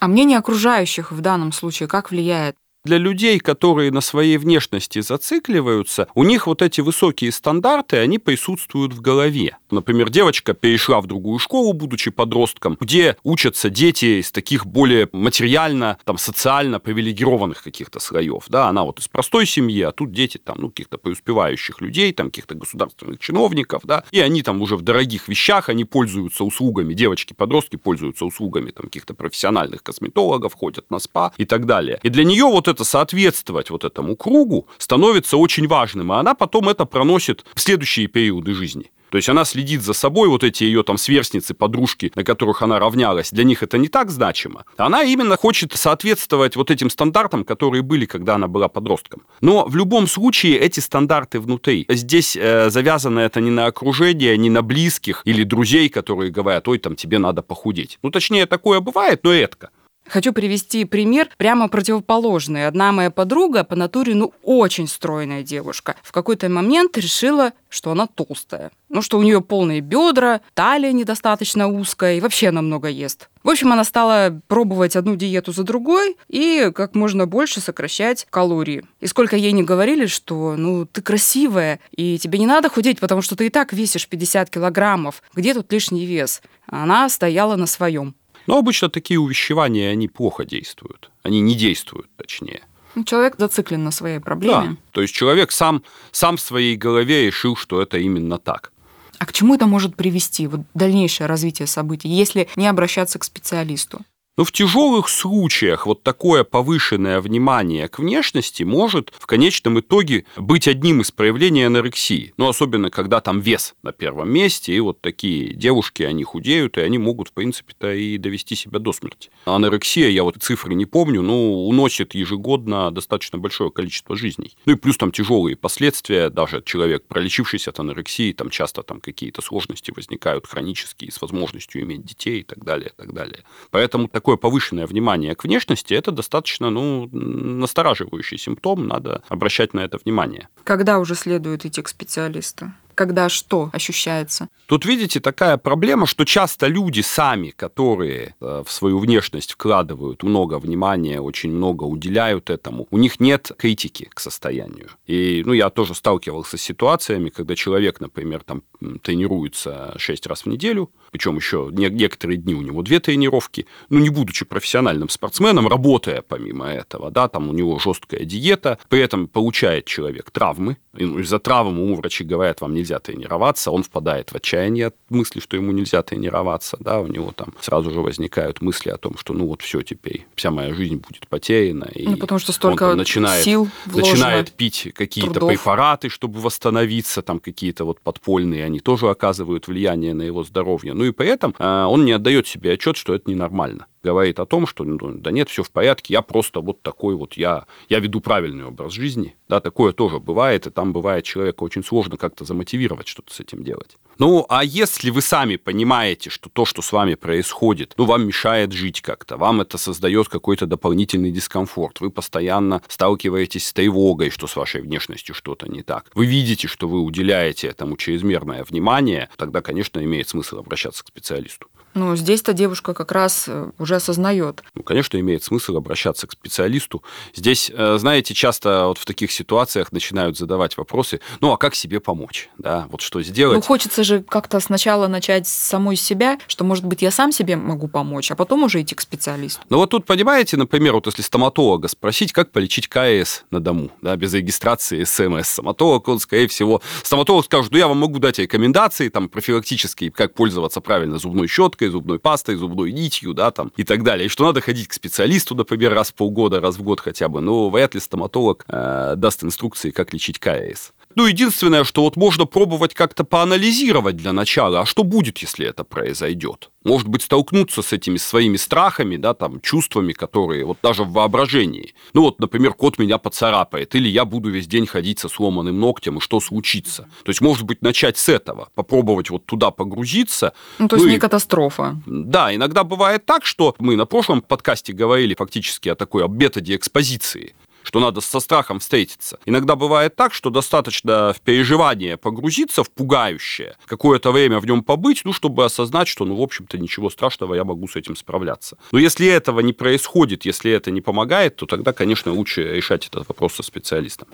А 0.00 0.08
мнение 0.08 0.38
окружающих 0.38 1.12
в 1.12 1.20
данном 1.20 1.52
случае 1.52 1.88
как 1.88 2.10
влияет? 2.10 2.56
Для 2.84 2.98
людей, 2.98 3.38
которые 3.40 3.90
на 3.90 4.02
своей 4.02 4.36
внешности 4.36 5.00
зацикливаются, 5.00 6.06
у 6.14 6.22
них 6.22 6.46
вот 6.46 6.60
эти 6.60 6.82
высокие 6.82 7.32
стандарты, 7.32 7.96
они 7.96 8.18
присутствуют 8.18 8.92
в 8.92 9.00
голове. 9.00 9.56
Например, 9.70 10.10
девочка 10.10 10.52
перешла 10.52 11.00
в 11.00 11.06
другую 11.06 11.38
школу, 11.38 11.72
будучи 11.72 12.10
подростком, 12.10 12.76
где 12.78 13.16
учатся 13.22 13.70
дети 13.70 14.20
из 14.20 14.30
таких 14.30 14.66
более 14.66 15.08
материально, 15.12 15.96
там, 16.04 16.18
социально 16.18 16.78
привилегированных 16.78 17.62
каких-то 17.62 18.00
слоев. 18.00 18.44
Да, 18.48 18.68
она 18.68 18.84
вот 18.84 19.00
из 19.00 19.08
простой 19.08 19.46
семьи, 19.46 19.80
а 19.80 19.92
тут 19.92 20.12
дети 20.12 20.36
там, 20.36 20.58
ну, 20.60 20.68
каких-то 20.68 20.98
преуспевающих 20.98 21.80
людей, 21.80 22.12
там, 22.12 22.26
каких-то 22.26 22.54
государственных 22.54 23.18
чиновников, 23.18 23.82
да, 23.84 24.04
и 24.10 24.20
они 24.20 24.42
там 24.42 24.60
уже 24.60 24.76
в 24.76 24.82
дорогих 24.82 25.28
вещах, 25.28 25.70
они 25.70 25.86
пользуются 25.86 26.44
услугами, 26.44 26.92
девочки-подростки 26.92 27.76
пользуются 27.76 28.26
услугами 28.26 28.72
там 28.72 28.86
каких-то 28.86 29.14
профессиональных 29.14 29.82
косметологов, 29.82 30.52
ходят 30.52 30.90
на 30.90 30.98
спа 30.98 31.32
и 31.38 31.46
так 31.46 31.64
далее. 31.64 31.98
И 32.02 32.10
для 32.10 32.24
нее 32.24 32.44
вот 32.44 32.68
это 32.74 32.84
соответствовать 32.84 33.70
вот 33.70 33.84
этому 33.84 34.16
кругу 34.16 34.68
становится 34.78 35.36
очень 35.36 35.66
важным, 35.66 36.12
а 36.12 36.20
она 36.20 36.34
потом 36.34 36.68
это 36.68 36.84
проносит 36.84 37.44
в 37.54 37.60
следующие 37.60 38.08
периоды 38.08 38.54
жизни. 38.54 38.90
То 39.14 39.18
есть 39.18 39.28
она 39.28 39.44
следит 39.44 39.80
за 39.82 39.92
собой, 39.92 40.28
вот 40.28 40.42
эти 40.42 40.64
ее 40.64 40.82
там 40.82 40.98
сверстницы, 40.98 41.54
подружки, 41.54 42.10
на 42.16 42.24
которых 42.24 42.62
она 42.62 42.80
равнялась, 42.80 43.30
для 43.30 43.44
них 43.44 43.62
это 43.62 43.78
не 43.78 43.86
так 43.86 44.10
значимо. 44.10 44.64
Она 44.76 45.04
именно 45.04 45.36
хочет 45.36 45.72
соответствовать 45.72 46.56
вот 46.56 46.72
этим 46.72 46.90
стандартам, 46.90 47.44
которые 47.44 47.82
были, 47.82 48.06
когда 48.06 48.34
она 48.34 48.48
была 48.48 48.66
подростком. 48.66 49.22
Но 49.40 49.66
в 49.66 49.76
любом 49.76 50.08
случае 50.08 50.58
эти 50.58 50.80
стандарты 50.80 51.38
внутри. 51.38 51.86
Здесь 51.88 52.36
э, 52.36 52.70
завязано 52.70 53.20
это 53.20 53.40
не 53.40 53.52
на 53.52 53.66
окружение, 53.66 54.36
не 54.36 54.50
на 54.50 54.62
близких 54.62 55.22
или 55.24 55.44
друзей, 55.44 55.88
которые 55.88 56.32
говорят, 56.32 56.66
ой, 56.66 56.78
там 56.78 56.96
тебе 56.96 57.20
надо 57.20 57.42
похудеть. 57.42 58.00
Ну, 58.02 58.10
точнее, 58.10 58.46
такое 58.46 58.80
бывает, 58.80 59.20
но 59.22 59.32
редко. 59.32 59.70
Хочу 60.08 60.32
привести 60.32 60.84
пример 60.84 61.28
прямо 61.38 61.68
противоположный. 61.68 62.66
Одна 62.66 62.92
моя 62.92 63.10
подруга 63.10 63.64
по 63.64 63.74
натуре, 63.74 64.14
ну, 64.14 64.32
очень 64.42 64.86
стройная 64.86 65.42
девушка. 65.42 65.96
В 66.02 66.12
какой-то 66.12 66.48
момент 66.48 66.96
решила, 66.98 67.52
что 67.68 67.90
она 67.90 68.06
толстая. 68.06 68.70
Ну, 68.90 69.02
что 69.02 69.18
у 69.18 69.22
нее 69.22 69.40
полные 69.40 69.80
бедра, 69.80 70.40
талия 70.52 70.92
недостаточно 70.92 71.68
узкая 71.68 72.16
и 72.16 72.20
вообще 72.20 72.48
она 72.48 72.62
много 72.62 72.88
ест. 72.88 73.28
В 73.42 73.50
общем, 73.50 73.72
она 73.72 73.84
стала 73.84 74.40
пробовать 74.46 74.94
одну 74.94 75.16
диету 75.16 75.52
за 75.52 75.64
другой 75.64 76.16
и 76.28 76.70
как 76.74 76.94
можно 76.94 77.26
больше 77.26 77.60
сокращать 77.60 78.26
калории. 78.30 78.84
И 79.00 79.06
сколько 79.06 79.36
ей 79.36 79.52
не 79.52 79.62
говорили, 79.62 80.06
что 80.06 80.54
ну 80.56 80.86
ты 80.86 81.02
красивая, 81.02 81.80
и 81.90 82.18
тебе 82.18 82.38
не 82.38 82.46
надо 82.46 82.68
худеть, 82.68 83.00
потому 83.00 83.20
что 83.20 83.36
ты 83.36 83.46
и 83.46 83.50
так 83.50 83.72
весишь 83.72 84.08
50 84.08 84.50
килограммов. 84.50 85.22
Где 85.34 85.54
тут 85.54 85.72
лишний 85.72 86.06
вес? 86.06 86.40
Она 86.66 87.08
стояла 87.08 87.56
на 87.56 87.66
своем. 87.66 88.14
Но 88.46 88.58
обычно 88.58 88.88
такие 88.88 89.18
увещевания, 89.18 89.90
они 89.90 90.08
плохо 90.08 90.44
действуют. 90.44 91.10
Они 91.22 91.40
не 91.40 91.54
действуют, 91.54 92.08
точнее. 92.16 92.62
Ну, 92.94 93.04
человек 93.04 93.34
зациклен 93.38 93.82
на 93.82 93.90
своей 93.90 94.20
проблеме. 94.20 94.68
Да, 94.70 94.76
то 94.92 95.02
есть 95.02 95.14
человек 95.14 95.50
сам, 95.50 95.82
сам 96.12 96.36
в 96.36 96.40
своей 96.40 96.76
голове 96.76 97.26
решил, 97.26 97.56
что 97.56 97.82
это 97.82 97.98
именно 97.98 98.38
так. 98.38 98.72
А 99.18 99.26
к 99.26 99.32
чему 99.32 99.54
это 99.54 99.66
может 99.66 99.96
привести, 99.96 100.46
вот 100.46 100.60
дальнейшее 100.74 101.26
развитие 101.26 101.66
событий, 101.66 102.08
если 102.08 102.48
не 102.56 102.66
обращаться 102.66 103.18
к 103.18 103.24
специалисту? 103.24 104.02
Но 104.36 104.42
в 104.42 104.50
тяжелых 104.50 105.08
случаях 105.08 105.86
вот 105.86 106.02
такое 106.02 106.42
повышенное 106.42 107.20
внимание 107.20 107.88
к 107.88 108.00
внешности 108.00 108.64
может 108.64 109.12
в 109.16 109.26
конечном 109.26 109.78
итоге 109.78 110.24
быть 110.36 110.66
одним 110.66 111.02
из 111.02 111.12
проявлений 111.12 111.62
анорексии. 111.62 112.34
Ну, 112.36 112.48
особенно, 112.48 112.90
когда 112.90 113.20
там 113.20 113.40
вес 113.40 113.76
на 113.84 113.92
первом 113.92 114.30
месте, 114.30 114.74
и 114.74 114.80
вот 114.80 115.00
такие 115.00 115.54
девушки, 115.54 116.02
они 116.02 116.24
худеют, 116.24 116.78
и 116.78 116.80
они 116.80 116.98
могут, 116.98 117.28
в 117.28 117.32
принципе-то, 117.32 117.94
и 117.94 118.18
довести 118.18 118.56
себя 118.56 118.80
до 118.80 118.92
смерти. 118.92 119.30
Анорексия, 119.44 120.08
я 120.08 120.24
вот 120.24 120.36
цифры 120.40 120.74
не 120.74 120.86
помню, 120.86 121.22
но 121.22 121.66
уносит 121.68 122.16
ежегодно 122.16 122.90
достаточно 122.90 123.38
большое 123.38 123.70
количество 123.70 124.16
жизней. 124.16 124.56
Ну 124.66 124.72
и 124.72 124.76
плюс 124.76 124.96
там 124.96 125.12
тяжелые 125.12 125.54
последствия, 125.54 126.28
даже 126.28 126.60
человек, 126.66 127.06
пролечившийся 127.06 127.70
от 127.70 127.78
анорексии, 127.78 128.32
там 128.32 128.50
часто 128.50 128.82
там 128.82 129.00
какие-то 129.00 129.42
сложности 129.42 129.92
возникают 129.94 130.48
хронические 130.48 131.12
с 131.12 131.20
возможностью 131.20 131.82
иметь 131.82 132.04
детей 132.04 132.40
и 132.40 132.42
так 132.42 132.64
далее, 132.64 132.90
и 132.90 132.96
так 132.96 133.12
далее. 133.12 133.44
Поэтому 133.70 134.08
так 134.08 134.23
такое 134.24 134.38
повышенное 134.38 134.86
внимание 134.86 135.34
к 135.34 135.44
внешности, 135.44 135.92
это 135.92 136.10
достаточно 136.10 136.70
ну, 136.70 137.10
настораживающий 137.12 138.38
симптом, 138.38 138.88
надо 138.88 139.22
обращать 139.28 139.74
на 139.74 139.80
это 139.80 139.98
внимание. 140.02 140.48
Когда 140.64 140.98
уже 140.98 141.14
следует 141.14 141.66
идти 141.66 141.82
к 141.82 141.88
специалисту? 141.88 142.72
Когда 142.94 143.28
что 143.28 143.70
ощущается? 143.72 144.48
Тут, 144.66 144.86
видите, 144.86 145.20
такая 145.20 145.58
проблема, 145.58 146.06
что 146.06 146.24
часто 146.24 146.66
люди 146.66 147.00
сами, 147.00 147.50
которые 147.50 148.34
э, 148.40 148.62
в 148.66 148.72
свою 148.72 148.98
внешность 148.98 149.52
вкладывают 149.52 150.22
много 150.22 150.58
внимания, 150.58 151.20
очень 151.20 151.52
много 151.52 151.84
уделяют 151.84 152.48
этому, 152.50 152.86
у 152.90 152.98
них 152.98 153.20
нет 153.20 153.52
критики 153.58 154.08
к 154.14 154.20
состоянию. 154.20 154.88
И, 155.06 155.42
ну, 155.44 155.52
я 155.52 155.68
тоже 155.68 155.94
сталкивался 155.94 156.56
с 156.56 156.62
ситуациями, 156.62 157.28
когда 157.28 157.54
человек, 157.54 158.00
например, 158.00 158.42
там 158.44 158.62
тренируется 159.02 159.94
6 159.98 160.26
раз 160.26 160.42
в 160.42 160.46
неделю, 160.46 160.90
причем 161.10 161.36
еще 161.36 161.70
некоторые 161.72 162.38
дни 162.38 162.54
у 162.54 162.62
него 162.62 162.82
две 162.82 163.00
тренировки, 163.00 163.66
ну, 163.88 164.00
не 164.00 164.08
будучи 164.08 164.44
профессиональным 164.44 165.08
спортсменом, 165.08 165.68
работая 165.68 166.22
помимо 166.22 166.66
этого, 166.66 167.10
да, 167.10 167.28
там 167.28 167.48
у 167.48 167.52
него 167.52 167.78
жесткая 167.78 168.24
диета, 168.24 168.78
при 168.88 169.00
этом 169.00 169.28
получает 169.28 169.84
человек 169.84 170.30
травмы, 170.30 170.78
ну, 170.92 171.18
из-за 171.18 171.38
травм 171.38 171.80
ему 171.80 171.96
врачи 171.96 172.24
говорят, 172.24 172.60
вам 172.60 172.74
нельзя 172.84 172.98
тренироваться, 172.98 173.70
он 173.70 173.82
впадает 173.82 174.30
в 174.30 174.36
отчаяние 174.36 174.86
от 174.86 174.94
мысли, 175.08 175.40
что 175.40 175.56
ему 175.56 175.72
нельзя 175.72 176.02
тренироваться, 176.02 176.76
да, 176.80 177.00
у 177.00 177.06
него 177.06 177.32
там 177.32 177.54
сразу 177.60 177.90
же 177.90 178.00
возникают 178.00 178.60
мысли 178.60 178.90
о 178.90 178.98
том, 178.98 179.16
что 179.16 179.32
ну 179.32 179.46
вот 179.46 179.62
все 179.62 179.82
теперь, 179.82 180.26
вся 180.34 180.50
моя 180.50 180.74
жизнь 180.74 180.96
будет 180.96 181.26
потеряна. 181.28 181.84
И 181.94 182.06
ну, 182.06 182.16
потому 182.18 182.38
что 182.38 182.52
столько 182.52 182.90
он 182.90 182.98
начинает, 182.98 183.44
сил 183.44 183.68
вложено, 183.86 184.12
начинает 184.12 184.52
пить 184.52 184.92
какие-то 184.94 185.40
препараты, 185.46 186.10
чтобы 186.10 186.40
восстановиться, 186.40 187.22
там 187.22 187.40
какие-то 187.40 187.84
вот 187.84 188.00
подпольные, 188.00 188.64
они 188.64 188.80
тоже 188.80 189.08
оказывают 189.08 189.66
влияние 189.66 190.12
на 190.12 190.22
его 190.22 190.44
здоровье. 190.44 190.92
Ну 190.92 191.04
и 191.04 191.12
при 191.12 191.28
этом 191.28 191.54
э, 191.58 191.84
он 191.84 192.04
не 192.04 192.12
отдает 192.12 192.46
себе 192.46 192.72
отчет, 192.72 192.96
что 192.96 193.14
это 193.14 193.30
ненормально 193.30 193.86
говорит 194.04 194.38
о 194.38 194.46
том, 194.46 194.66
что 194.66 194.84
ну, 194.84 194.98
да 195.00 195.30
нет, 195.30 195.48
все 195.48 195.62
в 195.62 195.70
порядке, 195.70 196.12
я 196.12 196.22
просто 196.22 196.60
вот 196.60 196.82
такой 196.82 197.16
вот, 197.16 197.34
я, 197.34 197.64
я 197.88 197.98
веду 197.98 198.20
правильный 198.20 198.66
образ 198.66 198.92
жизни. 198.92 199.34
Да, 199.48 199.60
такое 199.60 199.92
тоже 199.92 200.20
бывает, 200.20 200.66
и 200.66 200.70
там 200.70 200.92
бывает 200.92 201.24
человека 201.24 201.62
очень 201.62 201.82
сложно 201.82 202.16
как-то 202.16 202.44
замотивировать 202.44 203.08
что-то 203.08 203.32
с 203.34 203.40
этим 203.40 203.64
делать. 203.64 203.96
Ну, 204.18 204.46
а 204.48 204.62
если 204.64 205.10
вы 205.10 205.22
сами 205.22 205.56
понимаете, 205.56 206.30
что 206.30 206.48
то, 206.48 206.64
что 206.64 206.82
с 206.82 206.92
вами 206.92 207.14
происходит, 207.14 207.94
ну, 207.96 208.04
вам 208.04 208.26
мешает 208.26 208.72
жить 208.72 209.00
как-то, 209.00 209.36
вам 209.36 209.60
это 209.60 209.76
создает 209.76 210.28
какой-то 210.28 210.66
дополнительный 210.66 211.32
дискомфорт, 211.32 212.00
вы 212.00 212.10
постоянно 212.10 212.80
сталкиваетесь 212.88 213.66
с 213.66 213.72
тревогой, 213.72 214.30
что 214.30 214.46
с 214.46 214.54
вашей 214.54 214.82
внешностью 214.82 215.34
что-то 215.34 215.68
не 215.68 215.82
так, 215.82 216.10
вы 216.14 216.26
видите, 216.26 216.68
что 216.68 216.86
вы 216.86 217.00
уделяете 217.00 217.66
этому 217.68 217.96
чрезмерное 217.96 218.62
внимание, 218.64 219.30
тогда, 219.36 219.62
конечно, 219.62 220.02
имеет 220.04 220.28
смысл 220.28 220.58
обращаться 220.58 221.02
к 221.04 221.08
специалисту. 221.08 221.68
Ну, 221.94 222.16
здесь-то 222.16 222.52
девушка 222.52 222.92
как 222.92 223.12
раз 223.12 223.44
э, 223.46 223.70
уже 223.78 223.96
осознает. 223.96 224.62
Ну, 224.74 224.82
конечно, 224.82 225.18
имеет 225.18 225.44
смысл 225.44 225.76
обращаться 225.76 226.26
к 226.26 226.32
специалисту. 226.32 227.02
Здесь, 227.34 227.70
э, 227.72 227.96
знаете, 227.98 228.34
часто 228.34 228.86
вот 228.88 228.98
в 228.98 229.04
таких 229.04 229.30
ситуациях 229.30 229.92
начинают 229.92 230.36
задавать 230.36 230.76
вопросы, 230.76 231.20
ну, 231.40 231.52
а 231.52 231.56
как 231.56 231.74
себе 231.74 232.00
помочь? 232.00 232.50
Да, 232.58 232.86
вот 232.90 233.00
что 233.00 233.22
сделать? 233.22 233.56
Ну, 233.56 233.62
хочется 233.62 234.02
же 234.02 234.22
как-то 234.22 234.58
сначала 234.58 235.06
начать 235.06 235.46
с 235.46 235.52
самой 235.52 235.96
себя, 235.96 236.38
что, 236.48 236.64
может 236.64 236.84
быть, 236.84 237.00
я 237.02 237.12
сам 237.12 237.30
себе 237.30 237.56
могу 237.56 237.86
помочь, 237.86 238.30
а 238.30 238.34
потом 238.34 238.64
уже 238.64 238.82
идти 238.82 238.94
к 238.94 239.00
специалисту. 239.00 239.62
Ну, 239.70 239.78
вот 239.78 239.90
тут, 239.90 240.04
понимаете, 240.04 240.56
например, 240.56 240.94
вот 240.94 241.06
если 241.06 241.22
стоматолога 241.22 241.86
спросить, 241.88 242.32
как 242.32 242.50
полечить 242.50 242.88
КС 242.88 243.44
на 243.50 243.60
дому, 243.60 243.90
да, 244.02 244.16
без 244.16 244.34
регистрации 244.34 245.04
СМС, 245.04 245.48
стоматолог, 245.48 246.08
он, 246.08 246.18
скорее 246.18 246.48
всего, 246.48 246.82
стоматолог 247.02 247.44
скажет, 247.44 247.70
ну, 247.70 247.78
я 247.78 247.86
вам 247.86 247.98
могу 247.98 248.18
дать 248.18 248.40
рекомендации, 248.40 249.08
там, 249.08 249.28
профилактические, 249.28 250.10
как 250.10 250.34
пользоваться 250.34 250.80
правильно 250.80 251.18
зубной 251.18 251.46
щеткой, 251.46 251.83
зубной 251.90 252.18
пастой, 252.18 252.56
зубной 252.56 252.92
нитью, 252.92 253.34
да, 253.34 253.50
там, 253.50 253.72
и 253.76 253.84
так 253.84 254.02
далее. 254.02 254.26
И 254.26 254.28
что 254.28 254.44
надо 254.44 254.60
ходить 254.60 254.88
к 254.88 254.92
специалисту, 254.92 255.54
например, 255.54 255.94
раз 255.94 256.10
в 256.10 256.14
полгода, 256.14 256.60
раз 256.60 256.76
в 256.76 256.82
год 256.82 257.00
хотя 257.00 257.28
бы. 257.28 257.40
Но 257.40 257.70
вряд 257.70 257.94
ли 257.94 258.00
стоматолог 258.00 258.64
э, 258.68 259.14
даст 259.16 259.44
инструкции, 259.44 259.90
как 259.90 260.12
лечить 260.12 260.38
КС. 260.38 260.92
Ну, 261.14 261.26
единственное, 261.26 261.84
что 261.84 262.02
вот 262.02 262.16
можно 262.16 262.44
пробовать 262.44 262.94
как-то 262.94 263.24
поанализировать 263.24 264.16
для 264.16 264.32
начала, 264.32 264.80
а 264.80 264.86
что 264.86 265.04
будет, 265.04 265.38
если 265.38 265.66
это 265.66 265.84
произойдет? 265.84 266.70
Может 266.84 267.08
быть, 267.08 267.22
столкнуться 267.22 267.82
с 267.82 267.92
этими 267.92 268.18
своими 268.18 268.56
страхами, 268.56 269.16
да, 269.16 269.34
там, 269.34 269.60
чувствами, 269.60 270.12
которые 270.12 270.64
вот 270.64 270.78
даже 270.82 271.04
в 271.04 271.12
воображении. 271.12 271.94
Ну, 272.12 272.22
вот, 272.22 272.40
например, 272.40 272.74
кот 272.74 272.98
меня 272.98 273.18
поцарапает, 273.18 273.94
или 273.94 274.08
я 274.08 274.24
буду 274.24 274.50
весь 274.50 274.66
день 274.66 274.86
ходить 274.86 275.18
со 275.18 275.28
сломанным 275.28 275.80
ногтем, 275.80 276.18
и 276.18 276.20
что 276.20 276.40
случится? 276.40 277.08
То 277.24 277.30
есть, 277.30 277.40
может 277.40 277.64
быть, 277.64 277.82
начать 277.82 278.18
с 278.18 278.28
этого, 278.28 278.68
попробовать 278.74 279.30
вот 279.30 279.46
туда 279.46 279.70
погрузиться. 279.70 280.52
Ну, 280.78 280.88
то 280.88 280.96
есть, 280.96 281.04
ну, 281.04 281.10
не 281.10 281.16
и... 281.16 281.20
катастрофа. 281.20 281.96
Да, 282.06 282.54
иногда 282.54 282.84
бывает 282.84 283.24
так, 283.24 283.46
что 283.46 283.74
мы 283.78 283.96
на 283.96 284.06
прошлом 284.06 284.42
подкасте 284.42 284.92
говорили 284.92 285.34
фактически 285.34 285.88
о 285.88 285.94
такой 285.94 286.28
методе 286.28 286.76
экспозиции 286.76 287.54
что 287.84 288.00
надо 288.00 288.20
со 288.20 288.40
страхом 288.40 288.80
встретиться. 288.80 289.38
Иногда 289.46 289.76
бывает 289.76 290.16
так, 290.16 290.34
что 290.34 290.50
достаточно 290.50 291.32
в 291.32 291.40
переживание 291.40 292.16
погрузиться 292.16 292.82
в 292.82 292.90
пугающее, 292.90 293.76
какое-то 293.86 294.32
время 294.32 294.58
в 294.58 294.66
нем 294.66 294.82
побыть, 294.82 295.22
ну, 295.24 295.32
чтобы 295.32 295.64
осознать, 295.64 296.08
что, 296.08 296.24
ну, 296.24 296.34
в 296.34 296.42
общем-то, 296.42 296.78
ничего 296.78 297.10
страшного, 297.10 297.54
я 297.54 297.64
могу 297.64 297.86
с 297.86 297.94
этим 297.94 298.16
справляться. 298.16 298.76
Но 298.90 298.98
если 298.98 299.26
этого 299.28 299.60
не 299.60 299.72
происходит, 299.72 300.44
если 300.44 300.72
это 300.72 300.90
не 300.90 301.00
помогает, 301.00 301.56
то 301.56 301.66
тогда, 301.66 301.92
конечно, 301.92 302.32
лучше 302.32 302.62
решать 302.74 303.06
этот 303.06 303.28
вопрос 303.28 303.54
со 303.54 303.62
специалистом. 303.62 304.28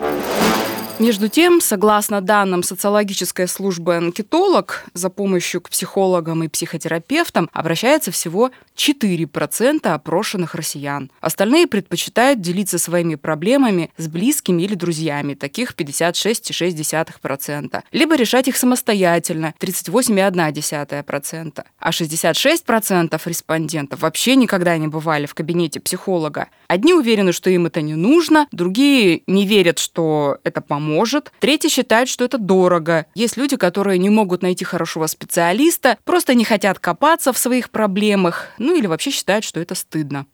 Между 1.01 1.29
тем, 1.29 1.61
согласно 1.63 2.21
данным 2.21 2.63
социологической 2.63 3.49
службы 3.49 3.97
«Анкетолог», 3.97 4.85
за 4.93 5.09
помощью 5.09 5.63
к 5.63 5.71
психологам 5.71 6.45
и 6.45 6.49
психотерапевтам 6.49 7.49
обращается 7.55 8.11
всего 8.11 8.51
4% 8.77 9.87
опрошенных 9.87 10.55
россиян. 10.55 11.11
Остальные 11.23 11.69
предпочитают 11.69 12.43
делиться 12.43 12.79
своими 12.79 13.15
проблемами 13.15 13.91
с 13.97 14.09
близкими 14.09 14.63
или 14.63 14.75
друзьями, 14.75 15.33
таких 15.33 15.75
56,6%, 15.75 17.83
либо 17.93 18.15
решать 18.15 18.49
их 18.49 18.59
самостоятельно, 18.59 19.55
38,1%, 19.59 21.65
а 21.79 21.91
66% 21.91 23.21
респондентов 23.25 24.03
вообще 24.03 24.37
никогда 24.37 24.77
не 24.77 24.89
бывали 24.89 25.25
в 25.25 25.33
кабинете 25.33 25.81
психолога. 25.81 26.49
Одни 26.69 26.93
уверены, 26.93 27.33
что 27.33 27.49
им 27.49 27.65
это 27.65 27.81
не 27.81 27.95
нужно, 27.95 28.47
другие 28.53 29.23
не 29.27 29.47
верят, 29.47 29.79
что 29.79 30.37
это 30.45 30.61
поможет, 30.61 30.90
может. 30.91 31.33
Третий 31.41 31.69
считает, 31.69 32.09
что 32.09 32.25
это 32.25 32.39
дорого. 32.39 33.07
Есть 33.15 33.37
люди, 33.37 33.57
которые 33.57 33.99
не 33.99 34.11
могут 34.11 34.43
найти 34.43 34.65
хорошего 34.65 35.07
специалиста, 35.07 35.97
просто 36.05 36.35
не 36.35 36.45
хотят 36.45 36.79
копаться 36.79 37.33
в 37.33 37.39
своих 37.39 37.71
проблемах, 37.71 38.49
ну 38.59 38.77
или 38.77 38.87
вообще 38.87 39.11
считают, 39.11 39.45
что 39.45 39.61
это 39.61 39.75
стыдно 39.75 40.27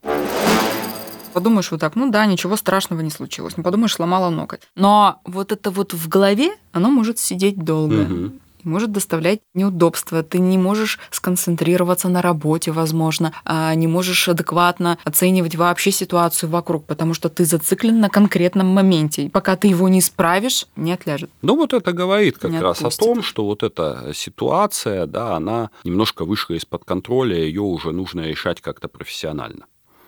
подумаешь 1.33 1.71
вот 1.71 1.81
так, 1.81 1.97
ну 1.97 2.11
да, 2.11 2.25
ничего 2.25 2.57
страшного 2.57 3.03
не 3.03 3.11
случилось. 3.11 3.59
Ну, 3.59 3.63
подумаешь, 3.63 3.93
сломала 3.93 4.31
ноготь. 4.31 4.63
Но 4.75 5.21
вот 5.27 5.53
это 5.53 5.71
вот 5.71 5.93
в 5.93 6.09
голове, 6.09 6.53
оно 6.73 6.91
может 6.91 7.19
сидеть 7.19 7.63
долго. 7.63 8.05
Угу 8.05 8.33
может 8.67 8.93
доставлять 8.93 9.41
неудобства. 9.55 10.23
Ты 10.23 10.39
не 10.39 10.59
можешь 10.59 10.99
сконцентрироваться 11.11 12.09
на 12.09 12.21
работе, 12.21 12.73
возможно, 12.73 13.33
а 13.45 13.75
не 13.75 13.87
можешь 13.87 14.29
адекватно 14.29 14.99
оценивать 15.05 15.57
вообще 15.57 15.91
ситуацию 15.91 16.51
вокруг, 16.51 16.85
потому 16.85 17.15
что 17.15 17.29
ты 17.29 17.45
зациклен 17.45 18.01
на 18.01 18.11
конкретном 18.11 18.67
моменте. 18.67 19.23
И 19.23 19.29
пока 19.29 19.57
ты 19.57 19.69
его 19.69 19.89
не 19.89 20.01
исправишь, 20.01 20.67
не 20.77 20.93
отляжет. 20.93 21.31
Ну 21.43 21.57
вот 21.57 21.73
это 21.73 21.93
говорит 21.93 22.39
как 22.39 22.51
не 22.51 22.61
раз 22.61 22.79
отпустит. 22.79 23.03
о 23.03 23.05
том, 23.05 23.23
что 23.23 23.45
вот 23.47 23.63
эта 23.63 24.13
ситуация, 24.15 25.07
да, 25.07 25.37
она 25.37 25.71
немножко 25.85 26.25
вышла 26.25 26.55
из-под 26.55 26.85
контроля, 26.85 27.37
ее 27.37 27.63
уже 27.63 27.93
нужно 27.93 28.23
решать 28.23 28.61
как-то 28.61 28.89
профессионально. 28.89 29.67